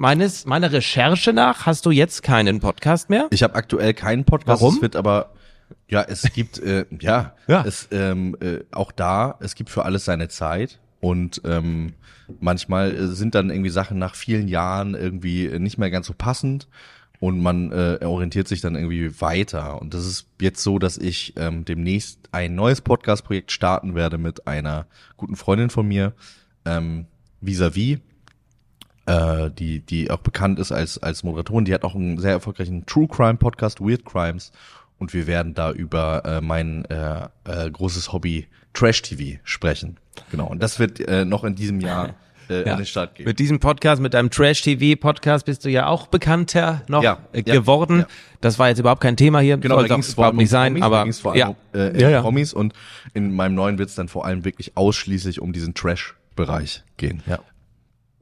[0.00, 3.28] meines, meiner Recherche nach hast du jetzt keinen Podcast mehr.
[3.30, 4.60] Ich habe aktuell keinen Podcast.
[4.62, 4.76] Warum?
[4.76, 5.34] Es wird aber
[5.88, 7.62] ja, es gibt äh, ja, Ja.
[7.66, 11.92] es ähm, äh, auch da, es gibt für alles seine Zeit und ähm,
[12.40, 16.14] manchmal äh, sind dann irgendwie Sachen nach vielen Jahren irgendwie äh, nicht mehr ganz so
[16.16, 16.66] passend
[17.20, 21.34] und man äh, orientiert sich dann irgendwie weiter und das ist jetzt so, dass ich
[21.36, 24.86] ähm, demnächst ein neues Podcast-Projekt starten werde mit einer
[25.18, 26.14] guten Freundin von mir,
[26.64, 27.06] ähm,
[27.42, 27.98] vis-à-vis
[29.10, 31.64] äh, die, die auch bekannt ist als, als Moderatorin.
[31.64, 34.52] Die hat auch einen sehr erfolgreichen True Crime Podcast, Weird Crimes.
[34.98, 39.96] Und wir werden da über äh, mein äh, äh, großes Hobby Trash TV sprechen.
[40.30, 40.46] Genau.
[40.46, 42.12] Und das wird äh, noch in diesem Jahr äh,
[42.66, 42.72] Ja.
[42.72, 43.26] an den Start gehen.
[43.26, 47.54] Mit diesem Podcast, mit deinem Trash-TV-Podcast bist du ja auch bekannter noch Ja, äh, ja,
[47.54, 48.00] geworden.
[48.00, 48.06] ja.
[48.40, 49.56] Das war jetzt überhaupt kein Thema hier.
[49.56, 51.48] Genau, Sollte da ging es überhaupt nicht sein, Promis, aber da ging's vor allem ja.
[51.48, 52.20] um, äh, Ja, äh, ja.
[52.22, 52.72] Promis und
[53.14, 57.22] in meinem neuen wird es dann vor allem wirklich ausschließlich um diesen Trash-Bereich gehen.
[57.26, 57.38] Ja.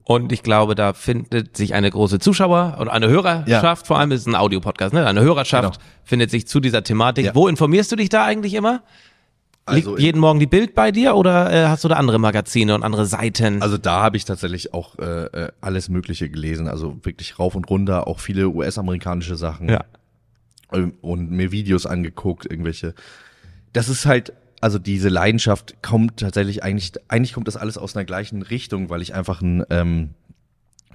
[0.08, 4.22] Und ich glaube, da findet sich eine große Zuschauer und eine Hörerschaft, vor allem ist
[4.22, 5.06] es ein Audiopodcast, ne?
[5.06, 5.90] Eine Hörerschaft Genau.
[6.02, 7.26] findet sich zu dieser Thematik.
[7.26, 7.34] Ja.
[7.34, 8.82] Wo informierst du dich da eigentlich immer?
[9.66, 12.74] Also, Liegt jeden Morgen die Bild bei dir oder äh, hast du da andere Magazine
[12.74, 13.60] und andere Seiten?
[13.60, 17.68] Also da habe ich tatsächlich auch äh, äh, alles Mögliche gelesen, also wirklich rauf und
[17.68, 19.68] runter, auch viele US-amerikanische Sachen.
[19.68, 19.84] ja.
[20.72, 22.94] ähm, und mir Videos angeguckt, irgendwelche.
[23.74, 28.04] Das ist halt, also diese Leidenschaft kommt tatsächlich eigentlich, eigentlich kommt das alles aus einer
[28.04, 30.10] gleichen Richtung, weil ich einfach ein ähm,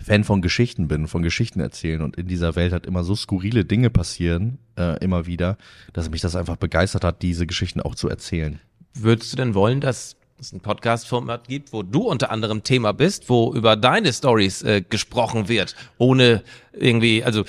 [0.04, 3.64] Fan von Geschichten bin, von Geschichten erzählen und in dieser Welt hat immer so skurrile
[3.64, 5.58] Dinge passieren, äh, immer wieder,
[5.94, 8.60] dass mich das einfach begeistert hat, diese Geschichten auch zu erzählen.
[8.94, 13.30] Würdest du denn wollen, dass es ein Podcast-Format gibt, wo du unter anderem Thema bist,
[13.30, 16.44] wo über deine Stories äh, gesprochen wird, ohne
[16.74, 17.46] irgendwie, also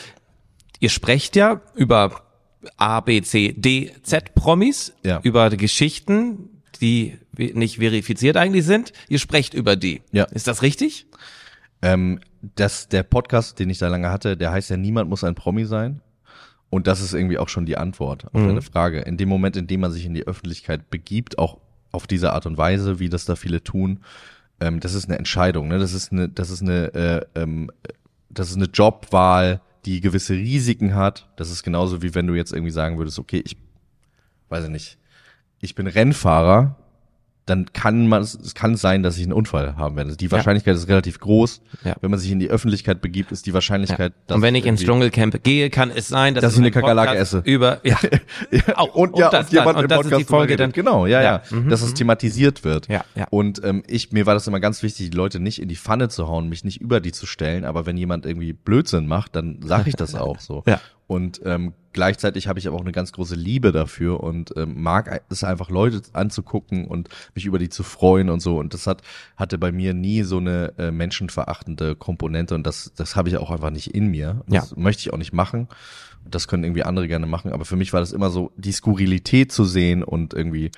[0.79, 2.23] ihr sprecht ja über
[2.77, 5.21] A, B, C, D, Z Promis Ja.
[5.23, 6.51] über Geschichten,
[6.81, 8.93] die nicht verifiziert eigentlich sind.
[9.09, 10.03] Ihr sprecht über die.
[10.12, 10.25] Ja.
[10.25, 11.07] Ist das richtig?
[11.83, 12.21] Ähm,
[12.57, 15.65] das, der Podcast, den ich da lange hatte, der heißt ja Niemand muss ein Promi
[15.65, 16.01] sein.
[16.71, 19.01] Und das ist irgendwie auch schon die Antwort auf deine Frage.
[19.03, 21.59] In dem Moment, in dem man sich in die Öffentlichkeit begibt, auch
[21.93, 24.01] auf diese Art und Weise, wie das da viele tun,
[24.61, 25.69] ähm, das ist eine Entscheidung.
[25.69, 25.79] Ne?
[25.79, 27.71] Das ist eine, das ist eine, äh, ähm,
[28.29, 31.28] das ist eine Jobwahl, die gewisse Risiken hat.
[31.37, 33.57] Das ist genauso wie wenn du jetzt irgendwie sagen würdest, okay, ich
[34.49, 34.99] weiß ich nicht,
[35.61, 36.76] ich bin Rennfahrer,
[37.47, 40.16] dann kann man, es kann sein, dass ich einen Unfall haben werde.
[40.16, 41.61] Die Wahrscheinlichkeit ist relativ groß.
[41.84, 41.95] Ja.
[42.01, 44.82] Wenn man sich in die Öffentlichkeit begibt, ist die Wahrscheinlichkeit, dass Und wenn ich ins
[44.82, 47.42] Dschungelcamp gehe, kann es sein, dass, Dass ich eine Kakerlake Podcast esse.
[47.45, 47.99] Über, ja,
[48.76, 50.72] auch, und, ja, das und jemand und das ist Podcast die Folge dann.
[50.72, 52.88] Genau, ja, ja, Ja, mhm, dass es thematisiert wird.
[52.88, 53.26] Ja, ja.
[53.28, 56.09] Und ähm, ich, mir war das immer ganz wichtig, die Leute nicht in die Pfanne
[56.09, 59.61] zu hauen, mich nicht über die zu stellen, aber wenn jemand irgendwie Blödsinn macht, dann
[59.62, 60.62] sage ich das auch so.
[60.66, 60.80] Ja.
[61.07, 65.23] Und ähm, gleichzeitig habe ich aber auch eine ganz große Liebe dafür und ähm, mag
[65.29, 68.59] es einfach Leute anzugucken und mich über die zu freuen und so.
[68.59, 69.03] Und das hat
[69.37, 73.51] hatte bei mir nie so eine äh, menschenverachtende Komponente und das das habe ich auch
[73.51, 74.43] einfach nicht in mir.
[74.47, 74.61] Und Ja.
[74.61, 75.69] Das möchte ich auch nicht machen.
[76.25, 77.53] Das können irgendwie andere gerne machen.
[77.53, 80.71] Aber für mich war das immer so, die Skurrilität zu sehen und irgendwie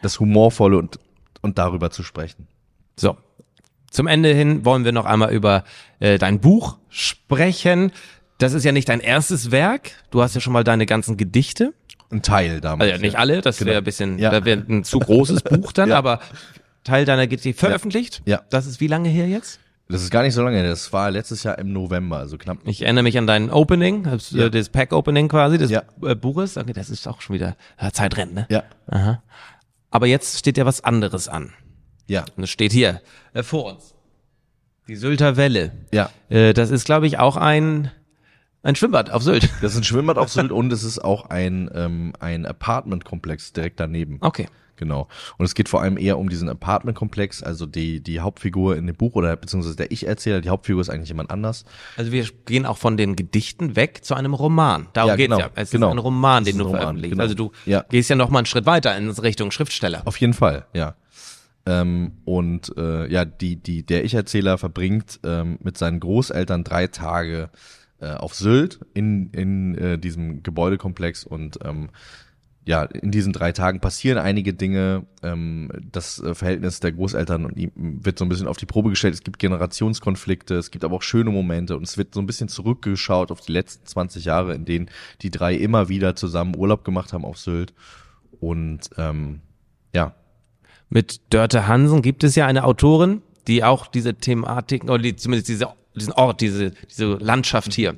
[0.00, 0.98] das Humorvolle und
[1.42, 2.46] und darüber zu sprechen.
[2.96, 3.16] So.
[3.90, 5.64] Zum Ende hin wollen wir noch einmal über
[6.00, 7.92] äh, dein Buch sprechen.
[8.38, 9.92] Das ist ja nicht dein erstes Werk.
[10.10, 11.72] Du hast ja schon mal deine ganzen Gedichte.
[12.10, 12.90] Ein Teil damals.
[12.90, 13.70] Also ja, nicht alle, das Genau.
[13.70, 14.30] wäre ein bisschen, Ja.
[14.30, 15.98] da wäre ein zu großes Buch dann, Ja.
[15.98, 16.20] aber
[16.84, 18.22] Teil deiner Gedichte veröffentlicht.
[18.26, 18.42] Ja.
[18.50, 19.60] Das ist wie lange her jetzt?
[19.88, 20.56] Das ist gar nicht so lange.
[20.58, 20.68] her.
[20.68, 22.58] Das war letztes Jahr im November, also knapp.
[22.64, 24.46] Ich erinnere mich an dein Opening, das, Ja.
[24.46, 25.82] äh, das Pack-Opening quasi des Ja.
[26.02, 26.56] äh, Buches.
[26.56, 27.56] Okay, das ist auch schon wieder
[27.92, 28.46] Zeitrennen, ne?
[28.50, 29.22] Ja, Aha.
[29.90, 31.52] Aber jetzt steht ja was anderes an.
[32.08, 33.00] ja, Und es steht hier
[33.34, 33.94] äh, vor uns.
[34.88, 35.72] Die Sylter Welle.
[35.92, 36.10] ja.
[36.28, 37.90] Äh, das ist, glaube ich, auch ein,
[38.62, 39.48] ein Schwimmbad auf Sylt.
[39.60, 43.80] Das ist ein Schwimmbad auf Sylt und es ist auch ein, ähm, ein Apartmentkomplex direkt
[43.80, 44.18] daneben.
[44.20, 44.46] Okay.
[44.76, 45.06] Genau.
[45.38, 48.96] Und es geht vor allem eher um diesen Apartmentkomplex, also die, die Hauptfigur in dem
[48.96, 51.64] Buch oder beziehungsweise der Ich-Erzähler, die Hauptfigur ist eigentlich jemand anders.
[51.96, 54.88] Also wir gehen auch von den Gedichten weg zu einem Roman.
[54.92, 55.50] Darum Ja, geht's genau, ja.
[55.54, 55.88] Es genau.
[55.88, 57.10] ist ein Roman, den ist du ein Roman, veröffentlichst.
[57.12, 57.22] genau.
[57.22, 57.84] Also du Ja.
[57.90, 60.02] gehst ja noch mal einen Schritt weiter in Richtung Schriftsteller.
[60.04, 60.96] Auf jeden Fall, ja.
[61.64, 67.50] Ähm, und äh, ja, die, die, der Ich-Erzähler verbringt ähm, mit seinen Großeltern drei Tage
[68.02, 71.88] äh, auf Sylt in, in äh, diesem Gebäudekomplex und ähm,
[72.64, 75.06] ja, in diesen drei Tagen passieren einige Dinge.
[75.22, 78.90] Ähm, das äh, Verhältnis der Großeltern und ihm wird so ein bisschen auf die Probe
[78.90, 79.14] gestellt.
[79.14, 82.48] Es gibt Generationskonflikte, es gibt aber auch schöne Momente und es wird so ein bisschen
[82.48, 84.90] zurückgeschaut auf die letzten 20 Jahre, in denen
[85.22, 87.72] die drei immer wieder zusammen Urlaub gemacht haben auf Sylt.
[88.40, 89.40] Und ähm,
[89.94, 90.14] ja,
[90.88, 95.48] Mit Dörte Hansen gibt es ja eine Autorin, die auch diese Thematiken oder die, zumindest
[95.48, 97.96] diese, diesen Ort, diese, diese Landschaft hier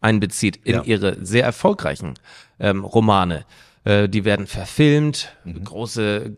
[0.00, 0.82] einbezieht in Ja.
[0.84, 2.14] ihre sehr erfolgreichen
[2.58, 3.44] ähm, Romane.
[3.84, 5.64] Äh, die werden verfilmt, Mhm.
[5.64, 6.36] große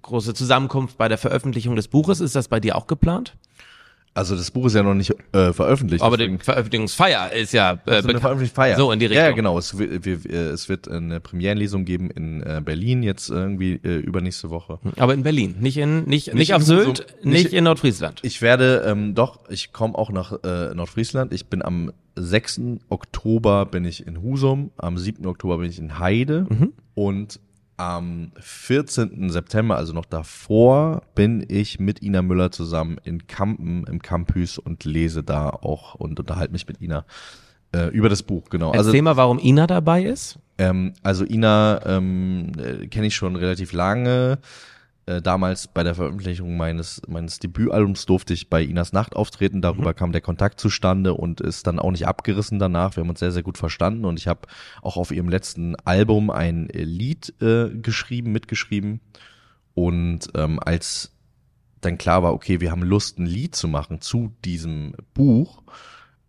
[0.00, 2.20] große Zusammenkunft bei der Veröffentlichung des Buches.
[2.20, 3.34] Ist das bei dir auch geplant?
[4.14, 6.02] Also das Buch ist ja noch nicht äh, veröffentlicht.
[6.04, 8.08] Aber deswegen- die Veröffentlichungsfeier ist ja äh, also.
[8.10, 8.76] Veröffentlichungsfeier.
[8.76, 9.36] So in die Ja, ja Richtung.
[9.36, 9.58] genau.
[9.58, 13.96] Es wird, wir, äh, es wird eine Premierenlesung geben in äh, Berlin jetzt irgendwie äh,
[14.00, 14.78] übernächste Woche.
[14.98, 18.20] Aber in Berlin, nicht in nicht nicht, in auf Sylt, nicht, nicht- in Nordfriesland.
[18.22, 21.32] Ich werde ähm, doch, ich komme auch nach äh, Nordfriesland.
[21.32, 22.60] Ich bin am 6.
[22.90, 25.24] Oktober bin ich in Husum, am 7.
[25.26, 26.72] Oktober bin ich in Heide Mhm.
[26.94, 27.40] und
[27.82, 29.30] am 14.
[29.30, 34.84] September, also noch davor, bin ich mit Ina Müller zusammen in Kampen im Campus und
[34.84, 37.04] lese da auch und unterhalte mich mit Ina
[37.74, 38.70] äh, über das Buch, genau.
[38.70, 40.38] Also Erzähl mal, warum Ina dabei ist.
[40.58, 44.38] ähm, also Ina ähm, äh, kenne ich schon relativ lange.
[45.04, 49.60] Äh, damals bei der Veröffentlichung meines meines Debütalbums durfte ich bei Inas Nacht auftreten.
[49.60, 52.94] Darüber kam der Kontakt zustande und ist dann auch nicht abgerissen danach.
[52.96, 54.42] Wir haben uns sehr sehr gut verstanden und ich habe
[54.80, 59.00] auch auf ihrem letzten Album ein Lied äh, geschrieben, mitgeschrieben.
[59.74, 61.12] Und ähm, als
[61.80, 65.62] dann klar war, okay, wir haben Lust, ein Lied zu machen zu diesem Buch,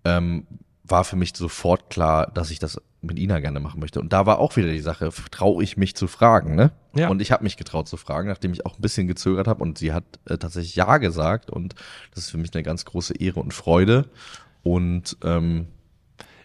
[0.04, 0.48] ähm,
[0.84, 4.00] war für mich sofort klar, dass ich das mit Ina gerne machen möchte.
[4.00, 6.72] Und da war auch wieder die Sache, traue ich mich zu fragen, ne?
[6.96, 7.10] Ja.
[7.10, 9.78] Und ich habe mich getraut zu fragen, nachdem ich auch ein bisschen gezögert habe und
[9.78, 11.76] sie hat äh, tatsächlich ja gesagt und
[12.14, 14.06] das ist für mich eine ganz große Ehre und Freude.
[14.64, 15.68] Und ähm,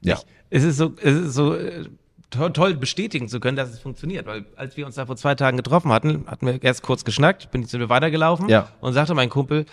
[0.00, 0.18] ja,
[0.50, 1.84] Es ist so, es ist so äh,
[2.30, 4.26] toll, toll bestätigen zu können, dass es funktioniert.
[4.26, 7.50] Weil als wir uns da vor zwei Tagen getroffen hatten, hatten wir erst kurz geschnackt,
[7.50, 8.68] bin ich zu dir weitergelaufen Ja.
[8.80, 9.66] und sagte mein Kumpel,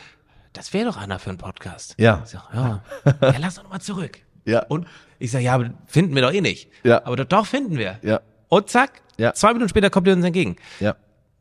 [0.53, 1.95] das wäre doch einer für einen Podcast.
[1.97, 2.21] Ja.
[2.23, 2.83] Ich sag, ja.
[3.21, 4.19] ja, lass doch mal zurück.
[4.45, 4.63] Ja.
[4.67, 4.87] Und
[5.19, 6.69] ich sag, ja, aber finden wir doch eh nicht.
[6.83, 7.05] Ja.
[7.05, 7.99] Aber doch, doch finden wir.
[8.01, 9.33] ja, Und zack, Ja.
[9.33, 10.55] zwei Minuten später kommt ihr uns entgegen.
[10.79, 10.95] ja.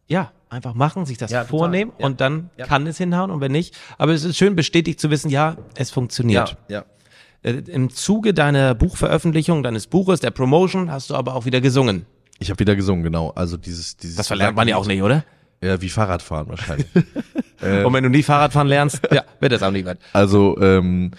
[0.07, 1.59] Ja, einfach machen, sich das Ja, total.
[1.61, 2.05] vornehmen Ja.
[2.07, 2.67] und dann Ja.
[2.67, 3.75] kann es hinhauen und wenn nicht.
[3.97, 6.59] Aber es ist schön bestätigt zu wissen, ja, es funktioniert.
[6.69, 6.85] Ja,
[7.43, 7.51] ja.
[7.51, 12.05] Äh, Im Zuge deiner Buchveröffentlichung, deines Buches, der Promotion, hast du aber auch wieder gesungen.
[12.39, 13.31] Ich habe wieder gesungen, genau.
[13.31, 14.17] Also dieses, dieses.
[14.17, 15.25] Das verlernt man ja auch nicht, oder?
[15.63, 16.87] Ja, wie Fahrradfahren wahrscheinlich.
[17.63, 19.99] Und wenn du nie Fahrradfahren lernst, ja, wird das auch nicht weit.
[20.13, 21.13] Also ähm,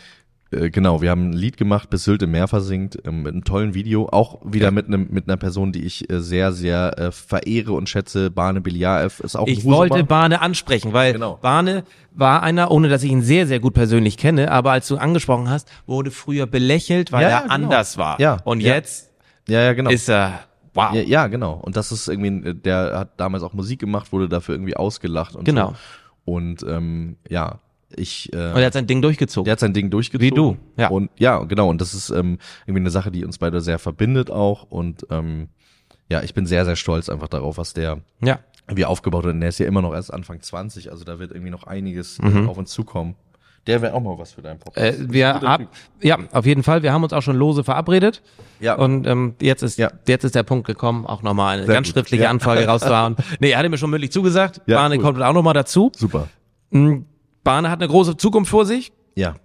[0.51, 3.43] äh, genau, wir haben ein Lied gemacht, bis Sylt im Meer versinkt, ähm, mit einem
[3.43, 7.11] tollen Video, auch wieder mit einem mit einer Person, die ich äh, sehr sehr äh,
[7.11, 9.77] verehre und schätze, Barne Biliaev ist auch ein Ich Husumer.
[9.77, 11.37] wollte Barne ansprechen, weil Genau.
[11.41, 14.97] Barne war einer, ohne dass ich ihn sehr, sehr gut persönlich kenne, aber als du
[14.97, 17.53] angesprochen hast, wurde früher belächelt, weil Ja, er genau.
[17.53, 18.19] anders war.
[18.21, 18.75] Ja, Und ja.
[18.75, 19.11] jetzt
[19.47, 19.89] ja ja genau.
[19.89, 20.41] ist er,
[20.73, 20.93] wow.
[20.93, 21.53] ja, ja, genau.
[21.53, 25.35] Und das ist irgendwie, ein- der hat damals auch Musik gemacht, wurde dafür irgendwie ausgelacht
[25.35, 25.69] und Genau.
[25.69, 25.75] so.
[26.33, 27.59] Und ähm, ja,
[27.95, 29.45] ich äh, Und er hat sein Ding durchgezogen.
[29.45, 30.25] Der hat sein Ding durchgezogen.
[30.25, 30.87] Wie du, ja.
[30.89, 31.69] Und ja, genau.
[31.69, 34.63] Und das ist ähm, irgendwie eine Sache, die uns beide sehr verbindet auch.
[34.63, 35.49] Und ähm,
[36.09, 38.39] ja, ich bin sehr, sehr stolz einfach darauf, was der ja.
[38.67, 39.33] wie aufgebaut hat.
[39.33, 42.19] Und der ist ja immer noch erst Anfang 20, also da wird irgendwie noch einiges
[42.19, 42.49] äh, Mhm.
[42.49, 43.15] auf uns zukommen.
[43.67, 44.99] Der wäre auch mal was für deinen Podcast.
[44.99, 45.61] Äh, wir ab,
[45.99, 46.83] ja, auf jeden Fall.
[46.83, 48.21] Wir haben uns auch schon lose verabredet.
[48.59, 48.75] Ja.
[48.75, 49.89] Und ähm, jetzt ist Ja.
[50.07, 51.93] jetzt ist der Punkt gekommen, auch nochmal eine Sehr ganz gut.
[51.95, 52.29] schriftliche Ja.
[52.29, 53.15] Anfrage rauszuhauen.
[53.39, 54.61] Nee, er hatte mir schon mündlich zugesagt.
[54.67, 55.01] Ja, Barne cool.
[55.01, 55.91] kommt auch nochmal dazu.
[55.95, 56.27] Super.
[56.69, 57.05] Mhm.
[57.45, 58.91] Barne hat eine große Zukunft vor sich.
[59.15, 59.35] Ja.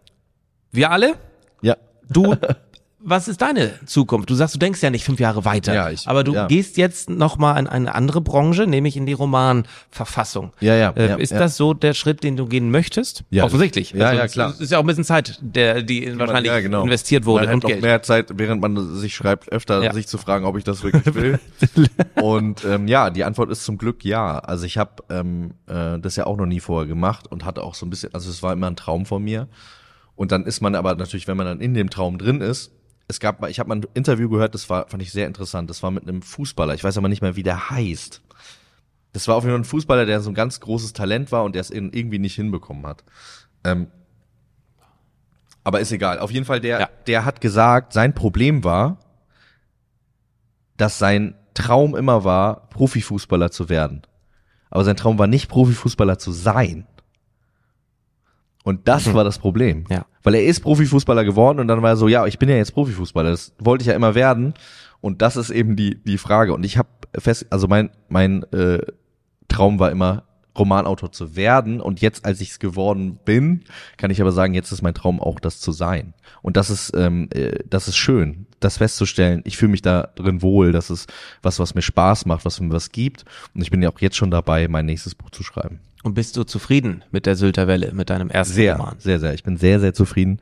[0.72, 1.14] Wir alle.
[1.62, 1.76] Ja.
[2.09, 2.34] Du,
[3.03, 4.28] was ist deine Zukunft?
[4.30, 5.72] Du sagst, du denkst ja nicht fünf Jahre weiter.
[5.74, 6.46] Ja, ich- aber du ja.
[6.46, 10.53] gehst jetzt nochmal in eine andere Branche, nämlich in die Romanverfassung.
[10.61, 11.38] Ja, ja, Äh, ja, ist ja.
[11.38, 13.24] das so der Schritt, den du gehen möchtest?
[13.30, 13.44] Ja.
[13.44, 13.92] Offensichtlich.
[13.92, 14.55] Ja, ja, es klar.
[14.59, 16.82] Ist ja auch ein bisschen Zeit, der, die wahrscheinlich ja, genau.
[16.82, 17.82] investiert wurde Man und hat Geld.
[17.82, 19.92] mehr Zeit, während man sich schreibt, öfter Ja.
[19.92, 21.38] sich zu fragen, ob ich das wirklich will.
[22.20, 24.38] und ähm, ja, die Antwort ist zum Glück ja.
[24.38, 27.74] Also ich habe ähm, äh, das ja auch noch nie vorher gemacht und hatte auch
[27.74, 29.48] so ein bisschen, also es war immer ein Traum von mir.
[30.16, 32.72] Und dann ist man aber natürlich, wenn man dann in dem Traum drin ist,
[33.11, 35.68] es gab mal, ich habe mal ein Interview gehört, das war, fand ich sehr interessant.
[35.68, 38.22] Das war mit einem Fußballer, ich weiß aber nicht mehr, wie der heißt.
[39.12, 41.54] Das war auf jeden Fall ein Fußballer, der so ein ganz großes Talent war und
[41.54, 43.04] der es irgendwie nicht hinbekommen hat.
[43.64, 43.88] Ähm,
[45.64, 46.18] aber ist egal.
[46.20, 46.88] Auf jeden Fall, der, Ja.
[47.06, 48.98] der hat gesagt, sein Problem war,
[50.76, 54.02] dass sein Traum immer war, Profifußballer zu werden.
[54.70, 56.86] Aber sein Traum war nicht, Profifußballer zu sein.
[58.62, 59.84] Und das war das Problem.
[59.88, 60.04] Ja.
[60.22, 62.74] Weil er ist Profifußballer geworden und dann war er so, ja, ich bin ja jetzt
[62.74, 64.54] Profifußballer, das wollte ich ja immer werden.
[65.00, 66.52] Und das ist eben die, die Frage.
[66.52, 66.88] Und ich habe
[67.18, 68.80] fest, also mein, mein äh,
[69.48, 70.24] Traum war immer,
[70.59, 71.80] Romanautor zu werden.
[71.80, 73.64] Und jetzt, als ich es geworden bin,
[73.96, 76.14] kann ich aber sagen, jetzt ist mein Traum auch, das zu sein.
[76.42, 79.42] Und das ist, ähm, äh, das ist schön, das festzustellen.
[79.44, 80.72] Ich fühle mich da drin wohl.
[80.72, 83.24] Das ist was, was mir Spaß macht, was mir was gibt.
[83.55, 85.80] Und ich bin ja auch jetzt schon dabei, mein nächstes Buch zu schreiben.
[86.03, 88.94] Und bist du zufrieden mit der Sylter Welle, mit deinem ersten Sehr, Roman?
[88.98, 89.34] sehr, sehr.
[89.34, 90.40] Ich bin sehr, sehr zufrieden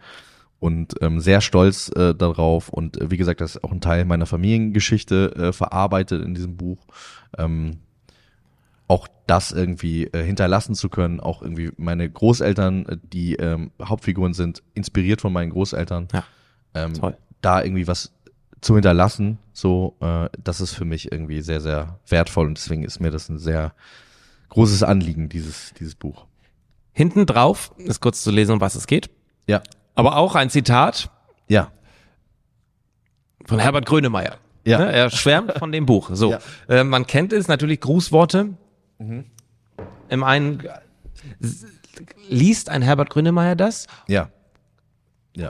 [0.61, 2.69] und ähm, sehr stolz äh, darauf.
[2.69, 6.57] Und äh, wie gesagt, das ist auch ein Teil meiner Familiengeschichte äh, verarbeitet in diesem
[6.57, 6.79] Buch.
[7.37, 7.79] Ähm,
[8.89, 14.32] auch das irgendwie äh, hinterlassen zu können, auch irgendwie meine Großeltern, äh, die ähm, Hauptfiguren
[14.34, 16.24] sind, inspiriert von meinen Großeltern, Ja,
[16.74, 17.16] ähm, toll.
[17.43, 18.12] da irgendwie was
[18.61, 22.99] zu hinterlassen, so, äh, das ist für mich irgendwie sehr, sehr wertvoll und deswegen ist
[22.99, 23.72] mir das ein sehr
[24.49, 26.26] großes Anliegen, dieses, dieses Buch.
[26.93, 29.11] Hinten drauf ist kurz zu lesen, um was es geht.
[29.47, 29.62] Ja,
[29.95, 31.11] Aber auch ein Zitat
[31.47, 31.70] ja,
[33.45, 34.36] von Herbert Grönemeyer.
[34.64, 34.78] Ja.
[34.80, 36.11] Ne, Er schwärmt von dem Buch.
[36.12, 36.39] So, Ja.
[36.68, 38.55] äh, man kennt es natürlich Grußworte.
[38.99, 39.25] Mhm.
[40.09, 40.63] Im einen
[42.29, 43.87] liest ein Herbert Grönemeyer das.
[44.07, 44.29] ja,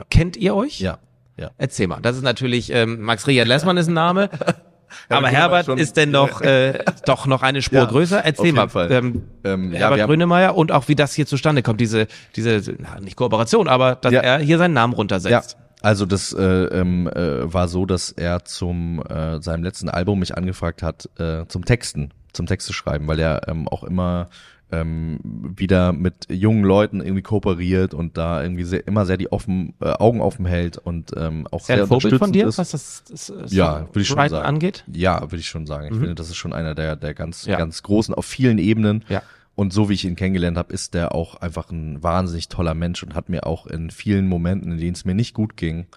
[0.09, 0.79] Kennt ihr euch?
[0.79, 0.99] ja,
[1.37, 1.51] ja.
[1.57, 1.99] Erzähl mal.
[2.01, 4.29] Das ist natürlich ähm, Max Richard Lessmann ist ein Name.
[5.09, 8.23] Aber Herbert ist denn noch äh, doch noch eine Spur Ja, größer.
[8.25, 8.91] Erzähl mal, Fall.
[8.91, 12.73] ähm, Ähm, ja, Herbert haben- Grönemeyer und auch wie das hier zustande kommt, diese diese
[12.79, 14.21] na, nicht Kooperation, aber dass Ja.
[14.21, 15.57] er hier seinen Namen Ja, runtersetzt.
[15.81, 20.35] also das äh, ähm, äh, war so, dass er zum äh, seinem letzten Album mich
[20.35, 24.29] angefragt hat äh, zum Texten, zum Texte schreiben, weil er ähm, auch immer
[24.71, 29.73] ähm, wieder mit jungen Leuten irgendwie kooperiert und da irgendwie sehr, immer sehr die offen
[29.81, 32.73] äh, Augen offen hält und ähm, auch Ist sehr ein Vorbild von dir, unterstützend was
[32.73, 33.09] ist.
[33.09, 34.45] das, das, das Ja, würde ich schon Writing sagen.
[34.45, 34.83] angeht?
[34.93, 35.87] Ja, würde ich schon sagen.
[35.87, 37.57] Ich finde, das ist schon einer der der ganz Ja.
[37.57, 39.03] ganz großen auf vielen Ebenen.
[39.09, 39.23] Ja.
[39.55, 43.01] Und so wie ich ihn kennengelernt habe, ist der auch einfach ein wahnsinnig toller Mensch
[43.03, 45.87] und hat mir auch in vielen Momenten, in denen es mir nicht gut ging,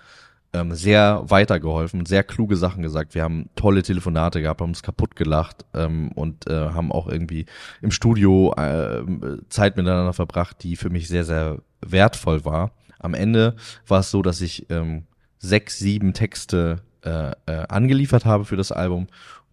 [0.53, 3.15] ähm, sehr weitergeholfen, sehr kluge Sachen gesagt.
[3.15, 7.47] Wir haben tolle Telefonate gehabt, haben uns kaputt gelacht ähm, und äh, haben auch irgendwie
[7.81, 9.03] im Studio äh,
[9.49, 12.73] Zeit miteinander verbracht, die für mich sehr, sehr wertvoll war.
[12.99, 15.05] Am Ende war es so, dass ich ähm,
[15.39, 19.09] sechs, sieben Texte äh, äh, angeliefert habe für das Album,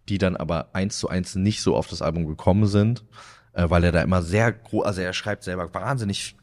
[0.08, 3.04] die dann aber eins zu eins nicht so auf das Album gekommen sind,
[3.54, 6.36] äh, weil er da immer sehr groß, also er schreibt selber wahnsinnig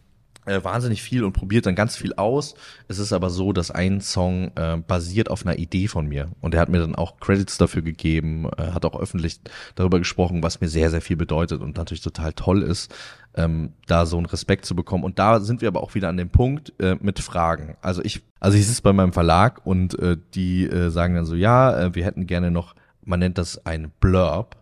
[0.47, 2.55] äh, wahnsinnig viel und probiert dann ganz viel aus.
[2.89, 6.55] Es ist aber so, dass ein Song äh, basiert auf einer Idee von mir und
[6.55, 9.41] er hat mir dann auch Credits dafür gegeben, äh, hat auch öffentlich
[9.75, 12.95] darüber gesprochen, was mir sehr, sehr viel bedeutet und natürlich total toll ist,
[13.35, 15.05] ähm, da so einen Respekt zu bekommen.
[15.05, 17.77] Und da sind wir aber auch wieder an dem Punkt äh, mit Fragen.
[17.83, 21.35] Also ich, also ich sitze bei meinem Verlag und äh, die äh, sagen dann so,
[21.35, 22.75] ja, äh, wir hätten gerne noch,
[23.05, 24.57] man nennt das ein Blurb.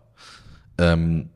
[0.77, 1.29] Ähm,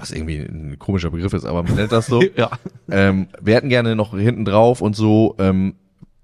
[0.00, 2.22] was irgendwie ein komischer Begriff ist, aber man nennt das so.
[2.36, 2.50] Ja.
[2.90, 5.74] ähm, wir hätten gerne noch hinten drauf und so, ähm,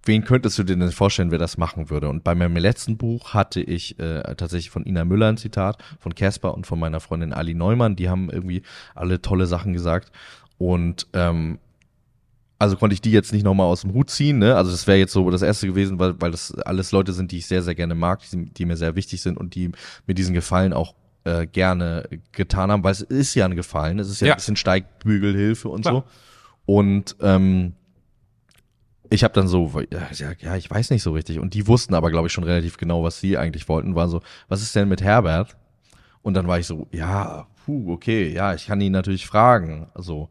[0.04, 2.08] wen könntest du dir denn vorstellen, wer das machen würde?
[2.08, 6.14] Und bei meinem letzten Buch hatte ich äh, tatsächlich von Ina Müller ein Zitat, von
[6.14, 8.62] Casper und von meiner Freundin Ali Neumann, die haben irgendwie
[8.94, 10.12] alle tolle Sachen gesagt.
[10.58, 11.58] Und ähm,
[12.58, 14.56] also konnte ich die jetzt nicht nochmal aus dem Hut ziehen, ne?
[14.56, 17.38] Also das wäre jetzt so das erste gewesen, weil, weil das alles Leute sind, die
[17.38, 19.72] ich sehr, sehr gerne mag, die, die mir sehr wichtig sind und die
[20.06, 20.94] mir diesen Gefallen auch
[21.26, 24.32] äh, gerne getan haben, weil es ist ja ein Gefallen, es ist ja, Ja.
[24.34, 25.94] ein bisschen Steigbügelhilfe und Klar.
[25.94, 26.04] so.
[26.64, 27.74] Und ähm,
[29.10, 31.38] ich habe dann so, ja, ja, ich weiß nicht so richtig.
[31.38, 33.94] Und die wussten aber, glaube ich, schon relativ genau, was sie eigentlich wollten.
[33.94, 35.56] War so, was ist denn mit Herbert?
[36.22, 39.86] Und dann war ich so, ja, puh, okay, ja, ich kann ihn natürlich fragen.
[39.94, 40.28] So.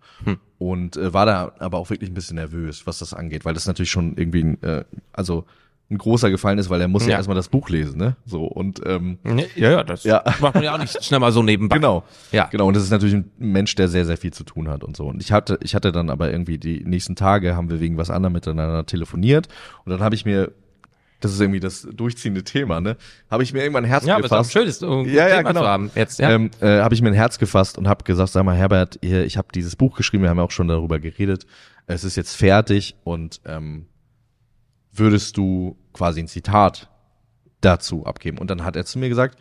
[0.58, 3.66] Und äh, war da aber auch wirklich ein bisschen nervös, was das angeht, weil das
[3.66, 4.84] natürlich schon irgendwie, äh,
[5.14, 5.46] also
[5.92, 7.18] ein großer Gefallen ist, weil er muss ja, Ja.
[7.18, 8.16] erstmal das Buch lesen, ne?
[8.26, 9.20] So und ähm,
[9.56, 10.24] Ja, ja, das Ja.
[10.42, 11.76] macht man ja auch nicht schnell mal so nebenbei.
[11.76, 12.04] Genau.
[12.32, 12.46] Ja.
[12.52, 12.68] Genau.
[12.68, 15.06] Und das ist natürlich ein Mensch, der sehr, sehr viel zu tun hat und so.
[15.08, 18.10] Und ich hatte, ich hatte dann aber irgendwie die nächsten Tage haben wir wegen was
[18.10, 19.48] anderem miteinander telefoniert.
[19.86, 20.52] Und dann habe ich mir,
[21.20, 22.98] das ist irgendwie das durchziehende Thema, ne?
[23.30, 24.54] Habe ich mir irgendwann ein Herz Ja, aber es ist auch gefasst.
[24.54, 25.62] schön, das so ein Ja, ja, Thema genau.
[25.62, 26.32] zu haben jetzt, ja.
[26.32, 29.38] Ähm, äh, habe ich mir ein Herz gefasst und habe gesagt, sag mal, Herbert, ich
[29.38, 31.46] habe dieses Buch geschrieben, wir haben ja auch schon darüber geredet.
[31.88, 33.86] Es ist jetzt fertig und ähm,
[34.98, 36.90] würdest du quasi ein Zitat
[37.62, 38.38] dazu abgeben?
[38.38, 39.38] Und dann hat er zu mir gesagt,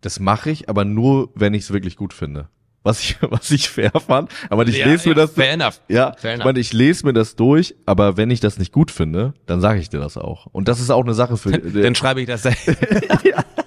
[0.00, 2.48] das mache ich, aber nur, wenn ich es wirklich gut finde.
[2.82, 4.30] Was ich, was ich fair fand.
[4.48, 5.32] Aber ich ja, lese mir ja, das.
[5.32, 5.80] Fair enough.
[5.88, 6.44] Ja, Fair ich enough.
[6.44, 9.80] meine, ich lese mir das durch, aber wenn ich das nicht gut finde, dann sage
[9.80, 10.46] ich dir das auch.
[10.46, 11.50] Und das ist auch eine Sache für.
[11.50, 12.44] Dann schreibe ich das.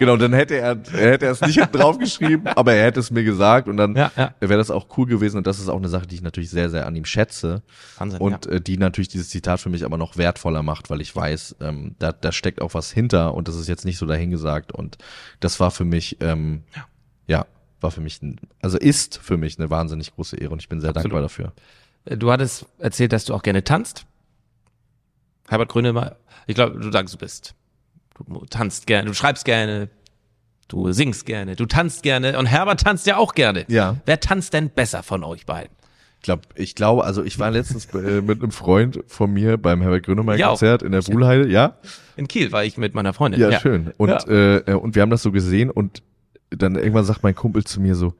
[0.00, 3.10] Genau, dann hätte er, er hätte es nicht hinten drauf geschrieben, aber er hätte es
[3.10, 4.34] mir gesagt und dann Ja, ja.
[4.40, 6.70] wäre das auch cool gewesen und das ist auch eine Sache, die ich natürlich sehr,
[6.70, 7.62] sehr an ihm schätze
[7.98, 11.14] Wahnsinn, und äh, die natürlich dieses Zitat für mich aber noch wertvoller macht, weil ich
[11.14, 14.72] weiß, ähm, da, da steckt auch was hinter und das ist jetzt nicht so dahingesagt
[14.72, 14.96] und
[15.38, 16.62] das war für mich, ähm,
[17.26, 17.44] ja.
[17.82, 20.80] war für mich, ein, also ist für mich eine wahnsinnig große Ehre und ich bin
[20.80, 21.12] sehr Absolut.
[21.12, 21.52] dankbar dafür.
[22.06, 24.06] Du hattest erzählt, dass du auch gerne tanzt.
[25.46, 27.54] Herbert Grönemeyer, ich glaube, du sagst, du bist.
[28.26, 29.88] Du tanzt gerne, du schreibst gerne,
[30.68, 33.64] du singst gerne, du tanzt gerne und Herbert tanzt ja auch gerne.
[33.68, 33.96] Ja.
[34.06, 35.74] Wer tanzt denn besser von euch beiden?
[36.18, 39.80] Ich glaube, ich glaube, also ich war letztens äh, mit einem Freund von mir beim
[39.80, 40.48] Herbert Grönemeyer Ja.
[40.48, 41.78] Konzert in der Wuhlheide, ja?
[42.16, 43.40] In Kiel war ich mit meiner Freundin.
[43.40, 43.92] Ja, schön.
[43.96, 44.18] Und, Ja.
[44.28, 46.02] Äh, äh, und wir haben das so gesehen und
[46.50, 48.12] dann irgendwann sagt mein Kumpel zu mir so,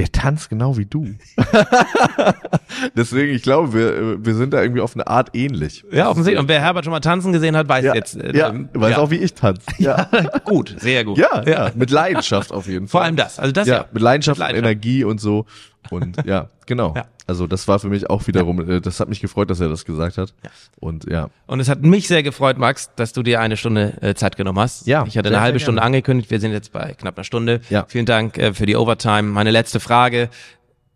[0.00, 1.08] der tanzt genau wie du.
[2.96, 5.84] Deswegen, ich glaube, wir, wir sind da irgendwie auf eine Art ähnlich.
[5.92, 6.40] Ja, offensichtlich.
[6.40, 8.16] Und wer Herbert schon mal tanzen gesehen hat, weiß Ja, jetzt.
[8.16, 8.98] äh, ja ähm, weiß ja.
[8.98, 9.60] auch, wie ich tanze.
[9.78, 10.08] Ja,
[10.44, 11.18] gut, sehr gut.
[11.18, 13.00] ja, ja, mit Leidenschaft auf jeden Fall.
[13.00, 13.38] Vor allem das.
[13.38, 13.84] Also das ja, ja.
[13.92, 14.72] mit Leidenschaft, Mit und Leidenschaft.
[14.84, 15.44] Energie und so.
[15.90, 16.94] Und ja, genau.
[16.96, 17.06] Ja.
[17.26, 19.84] Also das war für mich auch wiederum, äh, das hat mich gefreut, dass er das
[19.84, 20.34] gesagt hat.
[20.78, 24.14] Und ja, Und es hat mich sehr gefreut, Max, dass du dir eine Stunde äh,
[24.14, 24.86] Zeit genommen hast.
[24.86, 26.30] Ja, Ich hatte sehr, eine halbe Stunde angekündigt.
[26.30, 27.60] Wir sind jetzt bei knapp einer Stunde.
[27.70, 27.86] Ja.
[27.88, 29.22] Vielen Dank äh, für die Overtime.
[29.22, 30.28] Meine letzte Frage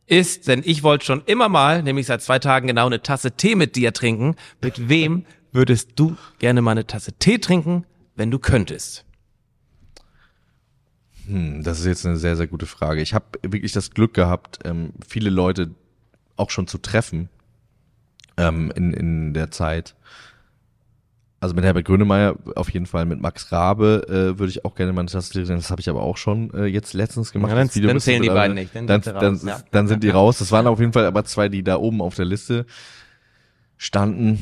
[0.06, 3.54] ist, denn ich wollte schon immer mal, nämlich seit zwei Tagen genau, eine Tasse Tee
[3.54, 4.36] mit dir trinken.
[4.60, 9.04] Mit wem würdest du gerne mal eine Tasse Tee trinken, wenn du könntest?
[11.26, 13.00] Hm, das ist jetzt eine sehr, sehr gute Frage.
[13.00, 15.70] Ich habe wirklich das Glück gehabt, ähm, viele Leute
[16.36, 17.28] auch schon zu treffen
[18.36, 19.94] ähm, in, in der Zeit.
[21.40, 24.92] Also mit Herbert Grönemeyer auf jeden Fall, mit Max Rabe äh, würde ich auch gerne
[24.94, 25.44] mal eine Tasse.
[25.44, 27.50] Das habe ich aber auch schon äh, jetzt letztens gemacht.
[27.50, 29.62] Ja, dann- Video dann zählen die beiden nicht, dann Dann, dann, ja.
[29.70, 30.38] dann sind die raus.
[30.38, 32.64] Das waren auf jeden Fall aber zwei, die da oben auf der Liste
[33.76, 34.38] standen.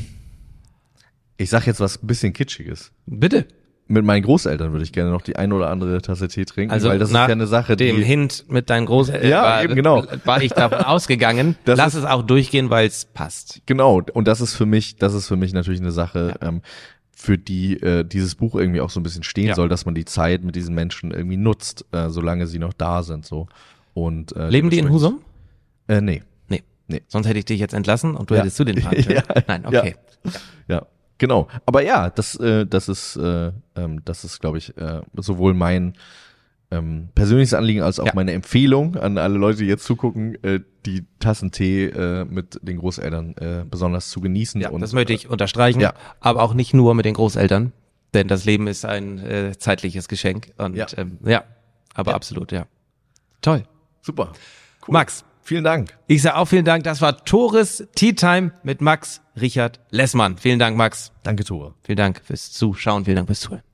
[1.37, 3.47] Ich sag jetzt was ein bisschen Kitschiges Bitte.
[3.93, 6.88] Mit meinen Großeltern würde ich gerne noch die ein oder andere Tasse Tee trinken, Also
[6.88, 9.74] weil das ist ja eine Sache, dem die Hint mit deinen Großeltern Ja, war, eben
[9.74, 10.05] genau.
[10.24, 11.57] war ich davon ausgegangen.
[11.64, 13.61] Das Lass ist- es auch durchgehen, weil es passt.
[13.66, 16.62] genau und das ist für mich, das ist für mich natürlich eine Sache, ähm,
[17.14, 19.55] für die äh, dieses Buch irgendwie auch so ein bisschen stehen Ja.
[19.55, 23.03] soll, dass man die Zeit mit diesen Menschen irgendwie nutzt, äh, solange sie noch da
[23.05, 23.47] sind, so
[23.95, 25.20] und äh, Leben die in Husum?
[25.86, 26.62] Äh, nee, Nee.
[26.88, 27.03] Nee.
[27.09, 28.40] Sonst hätte ich dich jetzt entlassen und du Ja.
[28.40, 29.05] hättest zu den können.
[29.09, 29.22] Ja.
[29.47, 29.95] Nein, okay.
[30.66, 30.86] ja,
[31.22, 31.48] genau.
[31.64, 35.94] Aber ja, das, äh, das ist, äh, ähm, das ist, glaube ich, äh, sowohl mein
[36.72, 38.12] ähm, persönliches Anliegen als auch Ja.
[38.14, 42.78] meine Empfehlung an alle Leute, die jetzt zugucken, äh, die Tassen Tee äh, mit den
[42.78, 44.60] Großeltern äh, besonders zu genießen.
[44.60, 45.80] Ja, und, das möchte ich unterstreichen.
[45.80, 45.94] Ja.
[46.20, 47.72] Aber auch nicht nur mit den Großeltern,
[48.14, 50.52] denn das Leben ist ein äh, zeitliches Geschenk.
[50.58, 50.86] Und Ja.
[50.96, 51.44] ähm, ja
[51.94, 52.16] aber Ja.
[52.16, 52.64] absolut, ja.
[53.42, 53.64] Toll.
[54.00, 54.32] Super.
[54.88, 55.97] Max, Vielen Dank.
[56.07, 56.84] Ich sage auch vielen Dank.
[56.84, 60.38] Das war Tores Tea Time mit Max Richard Lessmann.
[60.38, 61.12] Vielen Dank, Max.
[61.24, 61.74] Danke, Tore.
[61.82, 63.05] Vielen Dank fürs Zuschauen.
[63.05, 63.71] Vielen Dank fürs Zuhören.